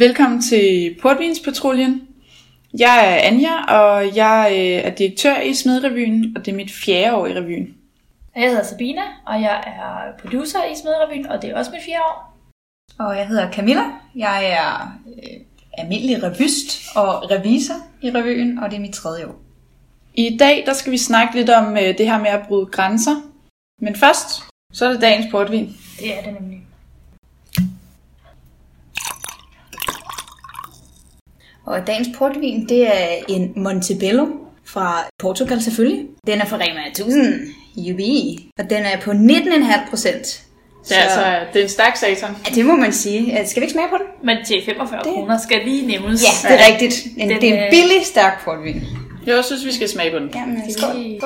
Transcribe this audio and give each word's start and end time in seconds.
Velkommen 0.00 0.42
til 0.42 0.96
Portvinspatruljen. 1.02 2.08
Jeg 2.78 3.14
er 3.14 3.28
Anja, 3.28 3.64
og 3.64 4.16
jeg 4.16 4.48
øh, 4.52 4.90
er 4.90 4.94
direktør 4.94 5.40
i 5.40 5.54
Smedrevyen, 5.54 6.36
og 6.36 6.46
det 6.46 6.52
er 6.52 6.56
mit 6.56 6.70
fjerde 6.70 7.16
år 7.16 7.26
i 7.26 7.34
revyen. 7.34 7.74
Jeg 8.36 8.48
hedder 8.50 8.64
Sabina, 8.64 9.00
og 9.26 9.42
jeg 9.42 9.62
er 9.66 10.20
producer 10.20 10.64
i 10.72 10.74
Smedrevyen, 10.76 11.26
og 11.26 11.42
det 11.42 11.50
er 11.50 11.58
også 11.58 11.70
mit 11.70 11.82
fjerde 11.84 12.02
år. 12.02 12.36
Og 12.98 13.16
jeg 13.16 13.28
hedder 13.28 13.52
Camilla. 13.52 13.82
Jeg 14.16 14.52
er 14.52 14.98
øh, 15.06 15.40
almindelig 15.78 16.22
revyst 16.22 16.96
og 16.96 17.30
revisor 17.30 17.74
i 18.02 18.10
revyen, 18.10 18.58
og 18.58 18.70
det 18.70 18.76
er 18.76 18.80
mit 18.80 18.94
tredje 18.94 19.26
år. 19.26 19.40
I 20.14 20.36
dag 20.36 20.62
der 20.66 20.72
skal 20.72 20.92
vi 20.92 20.98
snakke 20.98 21.34
lidt 21.34 21.50
om 21.50 21.76
øh, 21.76 21.98
det 21.98 22.06
her 22.06 22.18
med 22.18 22.30
at 22.30 22.46
bryde 22.48 22.66
grænser. 22.66 23.16
Men 23.80 23.96
først, 23.96 24.42
så 24.72 24.86
er 24.86 24.92
det 24.92 25.00
dagens 25.00 25.26
portvin. 25.30 25.76
Det 25.98 26.18
er 26.18 26.22
det 26.22 26.40
nemlig. 26.40 26.69
Og 31.70 31.86
dagens 31.86 32.08
portvin, 32.16 32.68
det 32.68 32.86
er 32.86 33.08
en 33.28 33.52
Montebello 33.56 34.26
fra 34.64 35.04
Portugal 35.18 35.62
selvfølgelig. 35.62 36.06
Den 36.26 36.40
er 36.40 36.44
fra 36.44 36.56
Rema 36.56 36.80
1000, 36.88 37.34
jubi, 37.76 38.38
og 38.58 38.70
den 38.70 38.82
er 38.82 39.00
på 39.00 39.10
19,5 39.10 39.90
procent. 39.90 40.42
Det 40.88 40.98
er, 40.98 41.02
altså, 41.02 41.46
det 41.52 41.58
er 41.60 41.62
en 41.64 41.68
stærk 41.70 41.96
satan. 41.96 42.30
Ja, 42.50 42.54
det 42.54 42.66
må 42.66 42.76
man 42.76 42.92
sige. 42.92 43.46
Skal 43.46 43.60
vi 43.60 43.64
ikke 43.64 43.72
smage 43.72 43.88
på 43.88 43.96
den? 43.96 44.06
Men 44.26 44.36
til 44.46 44.62
45 44.64 44.98
Det- 45.02 45.12
kroner 45.12 45.38
skal 45.38 45.60
lige 45.64 45.86
nævnes. 45.86 46.22
Ja, 46.44 46.48
det 46.54 46.60
er 46.60 46.72
rigtigt. 46.72 47.06
En, 47.16 47.30
Den, 47.30 47.40
det 47.40 47.48
er 47.48 47.54
en 47.58 47.64
øh, 47.64 47.70
billig, 47.70 48.06
stærk 48.06 48.44
portvin. 48.44 48.82
Jeg 49.26 49.44
synes, 49.44 49.66
vi 49.66 49.72
skal 49.72 49.88
smage 49.88 50.10
på 50.10 50.18
den. 50.18 50.30
Jamen, 50.34 50.72
skål. 50.72 50.94
lige- 50.96 51.20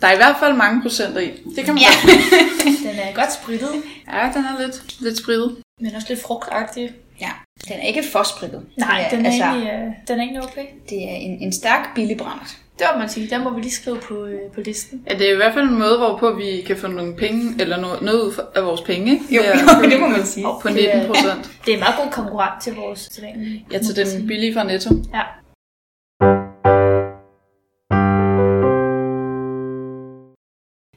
Der 0.00 0.06
er 0.06 0.12
i 0.12 0.16
hvert 0.16 0.36
fald 0.40 0.56
mange 0.56 0.82
procenter 0.82 1.20
i. 1.20 1.30
Det 1.56 1.64
kan 1.64 1.74
man 1.74 1.82
Ja. 1.82 1.88
godt. 2.02 2.16
Den 2.92 2.98
er 2.98 3.14
godt 3.14 3.32
sprittet, 3.32 3.68
Ja, 4.12 4.30
den 4.34 4.44
er 4.44 4.60
lidt, 4.66 5.00
lidt 5.00 5.18
spritet. 5.18 5.56
men 5.80 5.94
også 5.94 6.06
lidt 6.08 6.22
frugtagtig. 6.22 6.90
Ja. 7.20 7.30
Den 7.68 7.76
er 7.82 7.86
ikke 7.86 8.02
for 8.12 8.22
sprittet. 8.22 8.66
Nej, 8.76 9.00
det 9.10 9.18
den 9.18 9.26
er, 9.26 9.30
altså, 9.30 9.44
egentlig, 9.44 9.68
øh, 9.72 9.92
den 10.08 10.18
er 10.18 10.22
egentlig 10.22 10.42
okay. 10.42 10.64
det 10.90 11.04
er 11.10 11.14
en, 11.14 11.38
en 11.42 11.52
stærk, 11.52 11.94
billig 11.94 12.16
brændert. 12.16 12.56
Det 12.78 12.86
må 12.94 12.98
man 12.98 13.08
sige. 13.08 13.30
Den 13.30 13.44
må 13.44 13.50
vi 13.54 13.60
lige 13.60 13.70
skrive 13.72 13.98
på, 14.08 14.24
øh, 14.24 14.50
på 14.54 14.60
listen. 14.60 15.02
Ja, 15.10 15.14
det 15.18 15.28
er 15.28 15.32
i 15.32 15.36
hvert 15.36 15.54
fald 15.54 15.64
en 15.68 15.78
måde, 15.78 15.98
hvorpå 15.98 16.32
vi 16.34 16.62
kan 16.66 16.76
få 16.76 16.86
nogle 16.86 17.16
penge, 17.16 17.42
eller 17.62 17.80
noget, 17.80 18.02
noget 18.02 18.20
ud 18.22 18.44
af 18.54 18.64
vores 18.64 18.80
penge. 18.80 19.12
ikke? 19.12 19.24
Jo, 19.36 19.42
jo, 19.42 19.88
det 19.90 20.00
må 20.00 20.08
man 20.08 20.26
sige. 20.26 20.44
På 20.62 20.68
Det 20.68 20.74
19 20.76 20.88
er- 21.00 21.06
procent. 21.06 21.50
Det 21.66 21.70
er 21.72 21.76
en 21.76 21.80
meget 21.86 21.94
god 22.02 22.10
konkurrent 22.12 22.62
til 22.62 22.74
vores 22.74 23.08
sædvanlige. 23.12 23.66
Ja, 23.72 23.78
til 23.78 23.96
den 23.96 24.26
billige 24.26 24.54
fra 24.54 24.64
Netto. 24.64 24.90
Ja. 25.14 25.22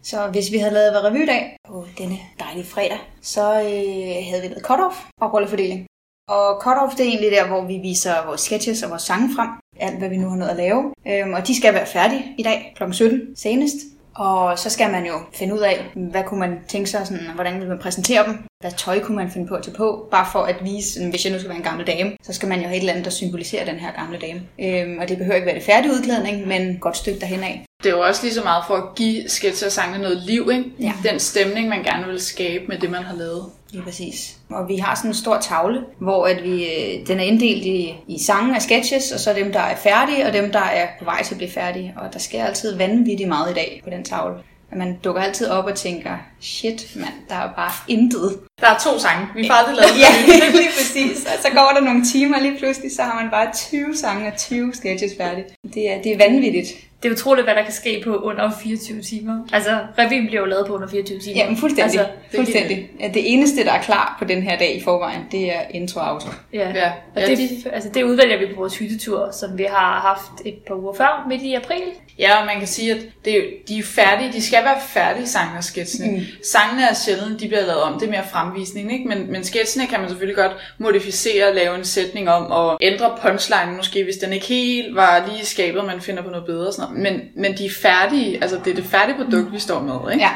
Så 0.04 0.28
hvis 0.32 0.52
vi 0.52 0.58
havde 0.58 0.74
lavet 0.74 1.04
revydag 1.04 1.56
på 1.68 1.86
denne 1.98 2.18
dejlige 2.40 2.66
fredag, 2.66 3.00
så 3.22 3.42
øh, 3.54 4.26
havde 4.30 4.42
vi 4.42 4.48
lavet 4.48 4.66
cut-off 4.70 5.10
og 5.22 5.34
rollefordeling. 5.34 5.86
Og 6.28 6.62
cut-off, 6.64 6.96
det 6.98 7.06
er 7.06 7.10
egentlig 7.10 7.32
der, 7.32 7.48
hvor 7.48 7.62
vi 7.62 7.78
viser 7.78 8.26
vores 8.26 8.42
sketches 8.42 8.84
og 8.84 8.90
vores 8.90 9.02
sange 9.02 9.36
frem. 9.36 9.50
Alt, 9.80 9.98
hvad 9.98 10.10
vi 10.10 10.18
nu 10.18 10.30
har 10.30 10.38
nået 10.38 10.50
at 10.50 10.56
lave. 10.56 10.94
Øhm, 11.08 11.34
og 11.34 11.48
de 11.48 11.58
skal 11.58 11.74
være 11.74 11.86
færdige 11.86 12.36
i 12.38 12.44
dag 12.44 12.74
kl. 12.78 12.84
17 12.92 13.36
senest. 13.36 13.76
Og 14.16 14.60
så 14.60 14.70
skal 14.70 14.92
man 14.92 15.06
jo 15.06 15.14
finde 15.34 15.54
ud 15.54 15.60
af, 15.60 15.92
hvad 15.96 16.24
kunne 16.24 16.40
man 16.40 16.60
tænke 16.68 16.90
sig, 16.90 17.08
sådan, 17.08 17.28
hvordan 17.36 17.60
vil 17.60 17.68
man 17.68 17.80
præsentere 17.80 18.26
dem? 18.26 18.38
Hvad 18.62 18.72
tøj 18.72 19.00
kunne 19.00 19.16
man 19.16 19.32
finde 19.32 19.48
på 19.48 19.56
at 19.56 19.64
tage 19.64 19.78
på? 19.78 20.08
Bare 20.12 20.28
for 20.32 20.40
at 20.40 20.56
vise, 20.64 20.94
sådan, 20.94 21.10
hvis 21.10 21.26
jeg 21.26 21.34
nu 21.34 21.40
skal 21.40 21.50
være 21.50 21.58
en 21.58 21.64
gammel 21.64 21.88
dame, 21.88 22.12
så 22.24 22.34
skal 22.34 22.50
man 22.50 22.60
jo 22.60 22.66
have 22.66 22.76
et 22.76 22.80
eller 22.80 22.94
andet, 22.94 23.06
der 23.06 23.12
symboliserer 23.12 23.66
den 23.66 23.76
her 23.76 23.92
gamle 23.92 24.20
dame. 24.20 24.42
Øhm, 24.60 24.98
og 25.00 25.10
det 25.10 25.18
behøver 25.18 25.36
ikke 25.36 25.46
være 25.46 25.56
det 25.56 25.64
færdige 25.64 25.92
udklædning, 25.92 26.48
men 26.48 26.78
godt 26.78 26.98
stykke 26.98 27.20
derhen 27.20 27.44
af. 27.44 27.66
Det 27.84 27.90
er 27.90 27.94
jo 27.94 28.02
også 28.02 28.24
lige 28.24 28.34
så 28.34 28.44
meget 28.44 28.64
for 28.68 28.76
at 28.76 28.96
give 28.96 29.30
sketcher 29.30 29.70
sangene 29.70 30.04
noget 30.04 30.18
liv, 30.18 30.50
ikke? 30.52 30.66
Ja. 30.80 30.94
Den 31.04 31.20
stemning, 31.20 31.70
man 31.70 31.84
gerne 31.84 32.08
vil 32.08 32.20
skabe 32.20 32.64
med 32.68 32.78
det, 32.78 32.92
man 32.92 33.04
har 33.04 33.16
lavet. 33.16 33.46
Lige 33.72 33.84
præcis. 33.84 34.38
Og 34.50 34.70
vi 34.70 34.76
har 34.76 34.96
sådan 34.96 35.10
en 35.10 35.16
stor 35.16 35.40
tavle, 35.40 35.82
hvor 36.00 36.26
at 36.26 36.44
vi, 36.44 36.66
øh, 36.66 37.08
den 37.08 37.20
er 37.20 37.24
inddelt 37.24 37.66
i, 37.66 37.96
i 38.08 38.24
sange 38.24 38.56
og 38.56 38.62
sketches, 38.62 39.12
og 39.12 39.20
så 39.20 39.34
dem, 39.34 39.52
der 39.52 39.60
er 39.60 39.76
færdige, 39.76 40.26
og 40.26 40.34
dem, 40.34 40.52
der 40.52 40.60
er 40.60 40.88
på 41.00 41.06
vej 41.06 41.24
til 41.24 41.34
at 41.34 41.38
blive 41.38 41.52
færdige. 41.52 41.94
Og 41.98 42.14
der 42.14 42.20
sker 42.20 42.46
altid 42.46 42.78
vanvittigt 42.78 43.30
meget 43.30 43.52
i 43.52 43.54
dag 43.54 43.82
på 43.84 43.90
den 43.90 44.04
tavle. 44.04 44.36
At 44.72 44.78
man 44.78 45.00
dukker 45.04 45.22
altid 45.22 45.48
op 45.48 45.66
og 45.66 45.76
tænker, 45.76 46.18
shit 46.44 46.88
mand, 46.96 47.14
der 47.30 47.36
er 47.36 47.50
bare 47.56 47.72
intet. 47.88 48.40
Der 48.62 48.68
er 48.68 48.78
to 48.78 49.00
sange. 49.00 49.28
Vi 49.36 49.48
får 49.48 49.54
aldrig 49.54 49.76
lavet 49.76 50.00
ja, 50.04 50.50
lige 50.52 50.70
præcis. 50.78 51.26
Og 51.26 51.42
så 51.42 51.48
går 51.50 51.72
der 51.76 51.82
nogle 51.82 52.06
timer, 52.06 52.40
lige 52.40 52.58
pludselig 52.58 52.96
så 52.96 53.02
har 53.02 53.22
man 53.22 53.32
bare 53.32 53.48
20 53.54 53.96
sange 53.96 54.28
og 54.28 54.38
20 54.38 54.74
sketches 54.74 55.12
færdige. 55.18 55.46
Det 55.74 55.92
er, 55.92 56.02
det 56.02 56.12
er 56.12 56.18
vanvittigt. 56.18 56.68
Det 57.04 57.10
er 57.10 57.14
utroligt, 57.14 57.46
hvad 57.46 57.56
der 57.56 57.64
kan 57.64 57.74
ske 57.74 58.02
på 58.04 58.16
under 58.16 58.52
24 58.64 59.02
timer. 59.02 59.38
Altså, 59.54 59.78
revyen 60.00 60.26
bliver 60.28 60.40
jo 60.42 60.46
lavet 60.46 60.68
på 60.68 60.76
under 60.76 60.88
24 60.88 61.20
timer. 61.20 61.38
Ja, 61.38 61.48
men 61.50 61.58
fuldstændig. 61.58 62.00
Altså, 62.00 62.14
er 62.32 62.36
fuldstændig. 62.36 62.90
Ja, 63.00 63.08
det 63.08 63.34
eneste, 63.34 63.64
der 63.66 63.72
er 63.72 63.82
klar 63.82 64.16
på 64.20 64.26
den 64.26 64.44
her 64.44 64.58
dag 64.58 64.76
i 64.76 64.84
forvejen, 64.84 65.22
det 65.32 65.52
er 65.56 65.60
intro 65.74 66.00
og 66.00 66.14
outro. 66.14 66.30
ja. 66.54 66.70
Ja, 66.70 66.92
Og 67.16 67.22
ja, 67.22 67.28
det, 67.28 67.38
de- 67.38 67.70
altså, 67.74 67.90
det 67.90 68.04
udvælger 68.04 68.38
vi 68.40 68.46
på 68.46 68.60
vores 68.60 68.78
hyttetur, 68.78 69.32
som 69.32 69.58
vi 69.58 69.64
har 69.64 70.00
haft 70.00 70.42
et 70.46 70.56
par 70.68 70.76
uger 70.76 70.94
før, 70.94 71.26
midt 71.30 71.42
i 71.42 71.54
april. 71.54 71.82
Ja, 72.20 72.40
og 72.40 72.46
man 72.46 72.60
kan 72.60 72.68
sige, 72.68 72.92
at 72.92 72.98
det 73.26 73.38
er, 73.38 73.42
de 73.68 73.78
er 73.80 73.84
færdige. 73.84 74.34
De 74.34 74.42
skal 74.42 74.64
være 74.64 74.78
færdige, 74.88 75.28
sangene 75.28 75.58
og 75.58 75.64
sketsene. 75.64 76.12
Mm. 76.12 76.22
Sangene 76.52 76.90
er 76.90 76.94
sjældent, 76.94 77.40
de 77.40 77.48
bliver 77.48 77.66
lavet 77.66 77.82
om. 77.82 78.00
Det 78.00 78.06
er 78.08 78.12
mere 78.12 78.28
fremvisning, 78.32 78.94
ikke? 78.94 79.08
Men, 79.10 79.32
men 79.32 79.44
sketsene 79.44 79.88
kan 79.88 80.00
man 80.00 80.10
selvfølgelig 80.10 80.36
godt 80.36 80.52
modificere, 80.78 81.56
lave 81.56 81.76
en 81.76 81.86
sætning 81.86 82.30
om, 82.30 82.46
og 82.52 82.78
ændre 82.82 83.18
punchline 83.22 83.72
måske, 83.78 84.04
hvis 84.04 84.16
den 84.16 84.34
ikke 84.34 84.46
helt 84.46 84.96
var 84.96 85.30
lige 85.32 85.46
skabet, 85.46 85.86
man 85.86 86.02
finder 86.02 86.24
på 86.24 86.30
noget 86.30 86.46
bedre 86.46 86.68
og 86.68 86.74
sådan 86.74 86.96
noget. 86.96 87.14
Men, 87.14 87.22
men 87.44 87.58
de 87.58 87.66
er 87.66 87.70
færdige. 87.82 88.42
Altså, 88.42 88.60
det 88.66 88.72
er 88.72 88.76
det 88.76 88.86
færdige 88.86 89.16
produkt, 89.24 89.52
vi 89.52 89.60
står 89.60 89.80
med, 89.82 90.12
ikke? 90.12 90.24
Ja, 90.24 90.32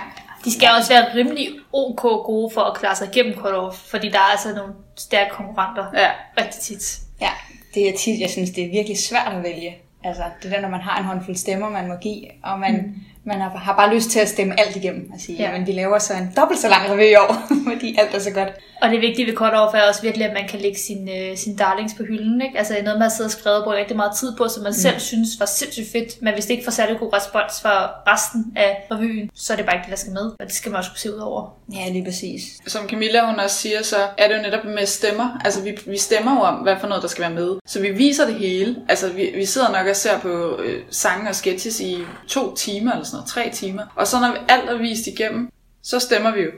De 0.46 0.53
skal 0.53 0.69
også 0.78 0.94
være 0.94 1.06
rimelig 1.16 1.50
ok 1.74 2.02
gode 2.02 2.53
for 2.53 2.62
at 2.62 2.78
klare 2.78 2.96
sig 2.96 3.08
igennem 3.14 3.34
cut-off, 3.34 3.90
fordi 3.90 4.09
der 4.09 4.18
er 4.18 4.31
altså 4.31 4.56
nogle 4.56 4.74
stærke 4.97 5.29
konkurrenter 5.31 5.85
Ja. 5.94 6.09
rigtig 6.38 6.62
tit. 6.62 6.97
Ja, 7.22 7.29
det 7.74 7.90
er 7.90 7.97
tit, 7.97 8.19
jeg 8.19 8.29
synes, 8.29 8.50
det 8.50 8.64
er 8.64 8.69
virkelig 8.72 8.97
svært 8.97 9.34
at 9.34 9.44
vælge. 9.44 9.78
Altså, 10.03 10.24
det 10.44 10.52
der, 10.52 10.62
når 10.62 10.69
man 10.69 10.79
har 10.81 11.00
en 11.00 11.06
håndfuld 11.06 11.35
stemmer, 11.35 11.69
man 11.69 11.88
må 11.88 11.96
give, 12.02 12.24
og 12.44 12.59
man, 12.59 12.74
mm. 12.74 12.94
Man 13.27 13.41
har, 13.41 13.49
har 13.49 13.75
bare 13.75 13.95
lyst 13.95 14.09
til 14.09 14.19
at 14.19 14.29
stemme 14.29 14.59
alt 14.59 14.75
igennem 14.75 15.11
og 15.13 15.19
sige, 15.19 15.38
Ja. 15.43 15.51
men 15.51 15.67
vi 15.67 15.71
laver 15.71 15.99
så 15.99 16.13
en 16.13 16.33
dobbelt 16.38 16.59
så 16.59 16.69
lang 16.69 16.89
revy 16.89 17.11
i 17.11 17.15
år, 17.15 17.47
fordi 17.71 17.95
alt 17.99 18.15
er 18.15 18.19
så 18.19 18.31
godt. 18.31 18.49
Og 18.81 18.89
det 18.89 19.01
vigtige 19.01 19.27
ved 19.27 19.33
cut-off 19.41 19.77
er 19.77 19.88
også 19.89 20.01
virkelig, 20.01 20.27
at 20.27 20.33
man 20.33 20.47
kan 20.47 20.59
lægge 20.59 20.77
sin, 20.79 21.09
øh, 21.09 21.37
sin 21.37 21.55
darlings 21.55 21.93
på 21.93 22.03
hylden. 22.03 22.41
Ikke? 22.41 22.57
Altså 22.57 22.73
noget, 22.73 22.99
man 22.99 23.01
har 23.01 23.09
siddet 23.09 23.33
og 23.33 23.39
skrevet 23.39 23.63
på 23.63 23.71
rigtig 23.73 23.95
meget 23.95 24.11
tid 24.19 24.35
på, 24.37 24.47
som 24.47 24.63
man 24.63 24.69
mm. 24.69 24.73
selv 24.73 24.99
synes 24.99 25.29
var 25.39 25.45
sindssygt 25.45 25.91
fedt. 25.91 26.21
Men 26.21 26.33
hvis 26.33 26.45
det 26.45 26.51
ikke 26.53 26.63
får 26.63 26.71
særlig 26.71 26.99
god 26.99 27.13
respons 27.13 27.61
fra 27.61 27.85
resten 28.07 28.45
af 28.55 28.77
revyen, 28.91 29.29
så 29.35 29.53
er 29.53 29.57
det 29.57 29.66
bare 29.66 29.75
ikke 29.75 29.83
det, 29.85 29.91
der 29.91 29.97
skal 29.97 30.13
med. 30.13 30.21
Og 30.21 30.45
det 30.47 30.51
skal 30.53 30.71
man 30.71 30.77
også 30.77 30.91
kunne 30.91 30.99
se 30.99 31.16
ud 31.16 31.19
over. 31.19 31.57
Ja, 31.73 31.89
lige 31.91 32.05
præcis. 32.05 32.41
Som 32.67 32.89
Camilla 32.89 33.25
hun 33.25 33.39
også 33.39 33.55
siger, 33.55 33.83
så 33.83 33.95
er 34.17 34.27
det 34.27 34.37
jo 34.37 34.41
netop 34.41 34.66
med 34.66 34.85
stemmer. 34.85 35.41
Altså 35.45 35.61
vi, 35.61 35.77
vi 35.85 35.97
stemmer 35.97 36.35
jo 36.35 36.41
om, 36.41 36.55
hvad 36.55 36.75
for 36.79 36.87
noget, 36.87 37.01
der 37.03 37.09
skal 37.09 37.21
være 37.21 37.33
med. 37.33 37.55
Så 37.67 37.81
vi 37.81 37.89
viser 37.91 38.25
det 38.25 38.35
hele. 38.35 38.75
Altså 38.89 39.09
vi, 39.09 39.31
vi 39.35 39.45
sidder 39.45 39.71
nok 39.71 39.87
og 39.87 39.95
ser 39.95 40.19
på 40.19 40.59
øh, 40.63 40.81
sange 40.89 41.29
og 41.29 41.35
sketches 41.35 41.79
i 41.79 41.97
to 42.27 42.55
timer 42.55 42.91
eller 42.91 43.05
sådan 43.05 43.16
noget, 43.17 43.29
tre 43.29 43.50
timer. 43.53 43.83
Og 43.95 44.07
så 44.07 44.19
når 44.19 44.31
vi 44.31 44.38
alt 44.50 44.69
er 44.69 44.78
vist 44.78 45.07
igennem, 45.07 45.50
så 45.83 46.00
stemmer 46.00 46.31
vi 46.31 46.41
jo. 46.41 46.51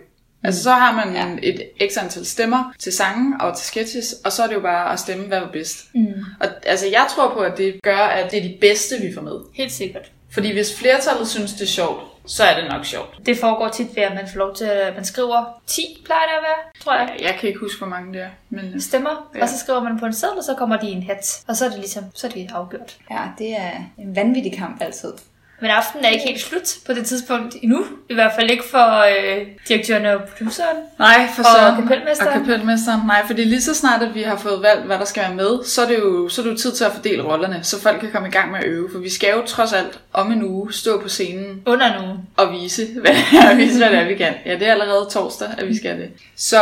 Altså 0.43 0.63
så 0.63 0.71
har 0.71 0.95
man 1.05 1.13
Ja. 1.15 1.27
et 1.43 1.61
x 1.91 1.97
antal 1.97 2.25
stemmer 2.25 2.73
til 2.79 2.93
sange 2.93 3.41
og 3.41 3.57
til 3.57 3.65
sketches, 3.67 4.15
og 4.25 4.31
så 4.31 4.43
er 4.43 4.47
det 4.47 4.55
jo 4.55 4.59
bare 4.59 4.93
at 4.93 4.99
stemme, 4.99 5.25
hvad 5.25 5.39
var 5.39 5.49
bedst. 5.51 5.77
Mm. 5.93 6.05
Og 6.39 6.47
altså 6.65 6.87
jeg 6.87 7.07
tror 7.15 7.33
på, 7.33 7.39
at 7.39 7.57
det 7.57 7.79
gør, 7.83 7.97
at 7.97 8.31
det 8.31 8.39
er 8.39 8.43
de 8.43 8.57
bedste, 8.61 8.95
vi 9.01 9.13
får 9.13 9.21
med. 9.21 9.33
Helt 9.53 9.71
sikkert. 9.71 10.11
Fordi 10.31 10.53
hvis 10.53 10.77
flertallet 10.79 11.27
synes, 11.27 11.53
det 11.53 11.61
er 11.61 11.65
sjovt, 11.65 12.03
så 12.25 12.43
er 12.43 12.61
det 12.61 12.71
nok 12.71 12.85
sjovt. 12.85 13.25
Det 13.25 13.37
foregår 13.37 13.67
tit 13.69 13.95
ved, 13.95 14.03
at 14.03 14.13
man 14.15 14.27
får 14.31 14.37
lov 14.39 14.55
til, 14.55 14.65
at 14.65 14.95
man 14.95 15.05
skriver 15.05 15.61
10, 15.67 15.81
plejer 16.05 16.21
det 16.21 16.33
at 16.37 16.43
være, 16.43 16.83
tror 16.83 16.93
jeg. 16.95 17.17
Jeg 17.21 17.37
kan 17.39 17.47
ikke 17.49 17.59
huske, 17.59 17.77
hvor 17.77 17.87
mange 17.87 18.13
det 18.13 18.21
er. 18.21 18.29
Men 18.49 18.81
Stemmer, 18.81 19.29
ja. 19.33 19.37
Ja. 19.39 19.43
og 19.43 19.49
så 19.49 19.57
skriver 19.57 19.83
man 19.83 19.99
på 19.99 20.05
en 20.05 20.13
seddel, 20.13 20.37
og 20.37 20.43
så 20.43 20.53
kommer 20.55 20.77
de 20.77 20.87
i 20.89 20.91
en 20.91 21.03
hat. 21.03 21.43
Og 21.47 21.55
så 21.55 21.65
er 21.65 21.69
det 21.69 21.79
ligesom, 21.79 22.03
så 22.15 22.27
er 22.27 22.31
det 22.31 22.49
afgjort. 22.53 22.97
Ja, 23.11 23.21
det 23.37 23.57
er 23.57 23.71
en 23.97 24.15
vanvittig 24.15 24.53
kamp 24.57 24.81
altid. 24.81 25.13
Men 25.61 25.71
aftenen 25.71 26.05
er 26.05 26.09
ikke 26.09 26.25
helt 26.27 26.41
slut 26.41 26.77
på 26.85 26.93
det 26.93 27.05
tidspunkt 27.05 27.55
endnu. 27.61 27.85
I 28.09 28.13
hvert 28.13 28.31
fald 28.35 28.51
ikke 28.51 28.63
for 28.71 28.99
øh, 28.99 29.47
direktøren 29.67 30.05
og 30.05 30.21
produceren. 30.37 30.77
Nej, 30.99 31.27
for 31.35 31.43
Og 31.43 31.49
så 31.49 31.75
kapelmesteren. 31.81 32.27
Og 32.27 32.33
kapelmesteren. 32.33 33.01
Nej, 33.07 33.27
fordi 33.27 33.43
lige 33.43 33.61
så 33.61 33.73
snart, 33.75 34.01
at 34.03 34.15
vi 34.15 34.21
har 34.21 34.37
fået 34.37 34.61
valgt, 34.61 34.85
hvad 34.85 34.97
der 34.97 35.05
skal 35.05 35.23
være 35.23 35.35
med, 35.35 35.63
så 35.65 35.81
er 35.81 35.87
det 35.87 35.99
jo, 35.99 36.29
så 36.29 36.41
er 36.41 36.45
det 36.45 36.51
jo 36.51 36.57
tid 36.57 36.71
til 36.71 36.83
at 36.83 36.91
fordele 36.91 37.23
rollerne, 37.23 37.59
så 37.63 37.81
folk 37.81 37.99
kan 37.99 38.11
komme 38.11 38.27
i 38.27 38.31
gang 38.31 38.51
med 38.51 38.59
at 38.59 38.65
øve. 38.65 38.89
For 38.91 38.99
vi 38.99 39.09
skal 39.09 39.29
jo 39.35 39.41
trods 39.45 39.73
alt 39.73 39.99
om 40.13 40.31
en 40.31 40.43
uge 40.43 40.73
stå 40.73 41.01
på 41.01 41.09
scenen 41.09 41.61
Under 41.65 42.01
nu. 42.01 42.17
og 42.37 42.51
vise, 42.51 42.87
hvad 43.01 43.11
er, 43.11 43.55
vise, 43.55 43.77
hvad 43.77 43.89
det 43.89 43.99
er 43.99 44.07
vi 44.07 44.15
kan. 44.15 44.33
Ja, 44.45 44.53
det 44.53 44.67
er 44.67 44.71
allerede 44.71 45.07
torsdag, 45.11 45.47
at 45.57 45.67
vi 45.67 45.77
skal 45.77 45.97
det. 45.97 46.09
Så 46.35 46.57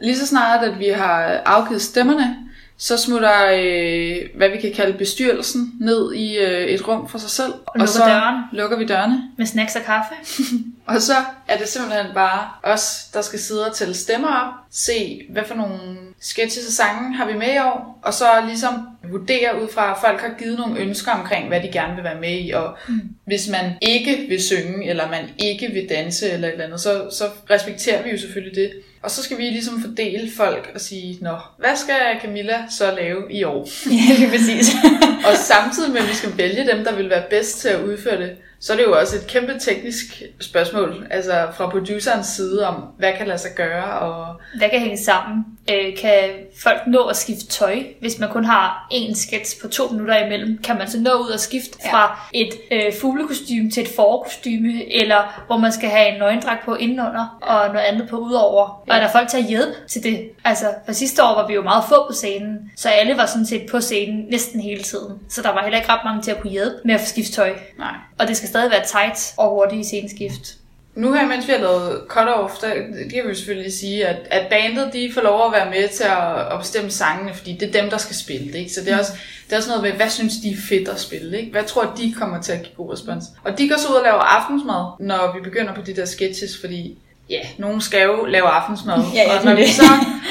lige 0.00 0.16
så 0.16 0.26
snart, 0.26 0.64
at 0.64 0.78
vi 0.78 0.86
har 0.88 1.40
afgivet 1.44 1.82
stemmerne, 1.82 2.36
så 2.82 2.96
smutter, 2.96 3.44
øh, 3.52 4.36
hvad 4.36 4.48
vi 4.48 4.60
kan 4.60 4.72
kalde 4.74 4.98
bestyrelsen, 4.98 5.72
ned 5.80 6.12
i 6.14 6.38
øh, 6.38 6.64
et 6.64 6.88
rum 6.88 7.08
for 7.08 7.18
sig 7.18 7.30
selv. 7.30 7.52
Og, 7.52 7.72
lukker 7.74 7.86
så 7.86 8.04
dørene. 8.04 8.44
lukker 8.52 8.78
vi 8.78 8.86
dørene. 8.86 9.30
Med 9.38 9.46
snacks 9.46 9.76
og 9.76 9.82
kaffe. 9.82 10.14
Og 10.86 11.02
så 11.02 11.14
er 11.48 11.58
det 11.58 11.68
simpelthen 11.68 12.06
bare 12.14 12.48
os, 12.62 13.04
der 13.14 13.22
skal 13.22 13.38
sidde 13.38 13.66
og 13.66 13.74
tælle 13.74 13.94
stemmer 13.94 14.28
op, 14.28 14.52
se 14.70 15.22
hvad 15.30 15.42
for 15.46 15.54
nogle 15.54 15.78
sketches 16.20 16.66
og 16.66 16.72
sange 16.72 17.16
har 17.16 17.26
vi 17.26 17.32
med 17.32 17.54
i 17.54 17.58
år, 17.58 18.00
og 18.02 18.14
så 18.14 18.24
ligesom 18.46 18.88
vurdere 19.10 19.62
ud 19.62 19.68
fra, 19.68 19.90
at 19.90 19.96
folk 20.00 20.20
har 20.20 20.34
givet 20.38 20.58
nogle 20.58 20.80
ønsker 20.80 21.12
omkring, 21.12 21.48
hvad 21.48 21.60
de 21.60 21.72
gerne 21.72 21.94
vil 21.94 22.04
være 22.04 22.20
med 22.20 22.38
i, 22.38 22.50
og 22.50 22.76
mm. 22.88 23.00
hvis 23.24 23.48
man 23.48 23.72
ikke 23.82 24.26
vil 24.28 24.42
synge, 24.42 24.88
eller 24.88 25.10
man 25.10 25.24
ikke 25.38 25.70
vil 25.72 25.88
danse, 25.88 26.30
eller 26.30 26.48
et 26.48 26.52
eller 26.52 26.64
andet, 26.64 26.80
så, 26.80 27.10
så 27.10 27.24
respekterer 27.50 28.02
vi 28.02 28.10
jo 28.10 28.18
selvfølgelig 28.18 28.56
det. 28.56 28.72
Og 29.02 29.10
så 29.10 29.22
skal 29.22 29.38
vi 29.38 29.42
ligesom 29.42 29.82
fordele 29.82 30.30
folk 30.36 30.70
og 30.74 30.80
sige, 30.80 31.18
nå, 31.20 31.36
hvad 31.58 31.76
skal 31.76 31.94
Camilla 32.22 32.64
så 32.70 32.94
lave 32.94 33.32
i 33.32 33.44
år? 33.44 33.68
Ja, 33.90 34.24
er 34.24 34.30
præcis. 34.30 34.74
og 35.28 35.36
samtidig 35.36 35.92
med, 35.92 36.00
at 36.00 36.08
vi 36.08 36.14
skal 36.14 36.36
vælge 36.36 36.66
dem, 36.72 36.84
der 36.84 36.96
vil 36.96 37.10
være 37.10 37.24
bedst 37.30 37.60
til 37.60 37.68
at 37.68 37.80
udføre 37.80 38.20
det, 38.20 38.36
så 38.62 38.72
er 38.72 38.76
det 38.76 38.84
jo 38.84 38.98
også 38.98 39.16
et 39.16 39.26
kæmpe 39.26 39.58
teknisk 39.60 40.22
spørgsmål, 40.40 41.06
altså 41.10 41.46
fra 41.56 41.68
producerens 41.68 42.26
side 42.26 42.66
om, 42.66 42.74
hvad 42.98 43.12
kan 43.18 43.26
lade 43.26 43.38
sig 43.38 43.50
gøre, 43.56 43.98
og... 43.98 44.40
Hvad 44.58 44.68
kan 44.70 44.80
hænge 44.80 44.98
sammen? 44.98 45.44
Øh, 45.70 45.96
kan 45.96 46.18
folk 46.62 46.80
nå 46.86 47.02
at 47.04 47.16
skifte 47.16 47.46
tøj, 47.46 47.82
hvis 48.00 48.18
man 48.18 48.28
kun 48.28 48.44
har 48.44 48.88
én 48.92 49.14
sketch 49.14 49.60
på 49.62 49.68
to 49.68 49.88
minutter 49.88 50.26
imellem? 50.26 50.58
Kan 50.64 50.78
man 50.78 50.90
så 50.90 51.00
nå 51.00 51.10
ud 51.10 51.30
og 51.30 51.40
skifte 51.40 51.78
ja. 51.84 51.92
fra 51.92 52.28
et 52.34 52.54
øh, 52.72 52.92
fuglekostyme 53.00 53.70
til 53.70 53.82
et 53.82 53.88
forkostyme, 53.96 54.94
eller 54.94 55.42
hvor 55.46 55.56
man 55.56 55.72
skal 55.72 55.88
have 55.88 56.08
en 56.08 56.18
nøgendragt 56.18 56.64
på 56.64 56.74
indenunder, 56.74 57.38
og 57.42 57.68
noget 57.68 57.86
andet 57.86 58.08
på 58.08 58.16
udover? 58.16 58.82
Ja. 58.86 58.92
Og 58.92 58.98
er 58.98 59.02
der 59.04 59.12
folk 59.12 59.28
til 59.28 59.38
at 59.38 59.44
hjælpe 59.44 59.74
til 59.88 60.02
det? 60.02 60.30
Altså, 60.44 60.66
for 60.86 60.92
sidste 60.92 61.22
år 61.22 61.34
var 61.34 61.46
vi 61.46 61.54
jo 61.54 61.62
meget 61.62 61.84
få 61.88 62.06
på 62.06 62.12
scenen, 62.12 62.70
så 62.76 62.88
alle 62.88 63.16
var 63.16 63.26
sådan 63.26 63.46
set 63.46 63.66
på 63.70 63.80
scenen 63.80 64.26
næsten 64.30 64.60
hele 64.60 64.82
tiden. 64.82 65.18
Så 65.28 65.42
der 65.42 65.52
var 65.52 65.62
heller 65.62 65.78
ikke 65.78 65.92
ret 65.92 66.04
mange 66.04 66.22
til 66.22 66.30
at 66.30 66.40
kunne 66.40 66.50
hjælpe 66.50 66.76
med 66.84 66.94
at 66.94 67.00
få 67.00 67.06
skifte 67.06 67.32
tøj. 67.32 67.52
Nej. 67.78 67.94
Og 68.18 68.28
det 68.28 68.36
skal 68.36 68.48
stadig 68.52 68.70
være 68.70 68.84
tight 68.86 69.34
og 69.36 69.50
hurtigt 69.50 69.80
i 69.80 69.84
sceneskift. 69.84 70.56
Nu 70.94 71.12
her, 71.12 71.28
mens 71.28 71.46
vi 71.46 71.52
har 71.52 71.58
lavet 71.58 72.00
cut-off, 72.10 72.60
der, 72.60 72.74
det 72.74 73.12
kan 73.12 73.28
vi 73.28 73.34
selvfølgelig 73.34 73.72
sige, 73.72 74.06
at, 74.06 74.16
at 74.30 74.46
bandet 74.50 74.92
de 74.92 75.10
får 75.14 75.20
lov 75.20 75.46
at 75.46 75.52
være 75.52 75.70
med 75.70 75.88
til 75.88 76.04
at, 76.04 76.52
at 76.52 76.58
bestemme 76.58 76.90
sangene, 76.90 77.34
fordi 77.34 77.52
det 77.52 77.68
er 77.68 77.80
dem, 77.82 77.90
der 77.90 77.96
skal 77.96 78.16
spille 78.16 78.46
det. 78.46 78.54
Ikke? 78.54 78.72
Så 78.72 78.80
det 78.80 78.88
er, 78.88 78.98
også, 78.98 79.12
det 79.46 79.52
er 79.52 79.56
også 79.56 79.68
noget 79.68 79.82
med, 79.82 79.92
hvad 79.92 80.10
synes 80.10 80.32
de 80.42 80.50
er 80.50 80.56
fedt 80.68 80.88
at 80.88 81.00
spille? 81.00 81.38
Ikke? 81.38 81.52
Hvad 81.52 81.64
tror 81.64 81.94
de 81.96 82.14
kommer 82.18 82.42
til 82.42 82.52
at 82.52 82.62
give 82.62 82.74
god 82.76 82.92
respons? 82.92 83.24
Og 83.44 83.58
de 83.58 83.68
går 83.68 83.76
så 83.76 83.88
ud 83.88 83.94
og 83.94 84.02
laver 84.02 84.18
aftensmad, 84.18 84.84
når 85.00 85.34
vi 85.34 85.40
begynder 85.44 85.74
på 85.74 85.82
de 85.82 85.96
der 85.96 86.04
sketches, 86.04 86.58
fordi 86.60 86.98
ja, 87.32 87.40
nogen 87.58 87.80
skal 87.80 88.02
jo 88.02 88.24
lave 88.24 88.46
aftensmad. 88.46 88.98
Ja, 89.14 89.22
ja, 89.22 89.38
og 89.38 89.44
når 89.44 89.50
det. 89.54 89.58
vi 89.60 89.68
så 89.72 89.82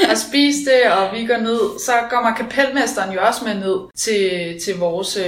har 0.07 0.15
spist 0.15 0.57
det, 0.65 0.91
og 0.91 1.09
vi 1.19 1.25
går 1.25 1.37
ned, 1.37 1.59
så 1.85 1.91
kommer 2.09 2.33
kapelmesteren 2.35 3.11
jo 3.11 3.19
også 3.27 3.45
med 3.45 3.53
ned 3.55 3.77
til, 3.97 4.55
til 4.65 4.79
vores 4.79 5.17
øh, 5.17 5.25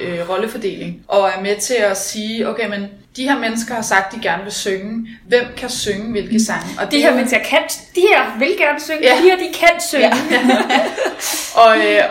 øh, 0.00 0.30
rollefordeling, 0.30 1.00
og 1.08 1.28
er 1.36 1.42
med 1.42 1.56
til 1.56 1.74
at 1.74 1.96
sige, 1.96 2.48
okay, 2.48 2.68
men 2.68 2.86
de 3.16 3.28
her 3.28 3.38
mennesker 3.38 3.74
har 3.74 3.82
sagt, 3.82 4.14
de 4.14 4.20
gerne 4.22 4.42
vil 4.42 4.52
synge. 4.52 5.08
Hvem 5.28 5.44
kan 5.56 5.68
synge 5.70 6.10
hvilke 6.10 6.40
sange? 6.44 6.66
Og 6.80 6.86
De 6.86 6.90
det 6.90 6.98
her 7.00 7.06
er 7.08 7.10
jo- 7.10 7.16
mennesker 7.16 7.38
kan, 7.44 7.58
de 7.94 8.00
her 8.00 8.38
vil 8.38 8.48
gerne 8.58 8.80
synge, 8.80 9.00
Ja. 9.02 9.12
de 9.16 9.22
her 9.22 9.36
de 9.36 9.52
kan 9.54 9.80
synge. 9.88 10.12
Ja. 10.30 10.38
og, 11.64 11.76
øh, 11.78 12.02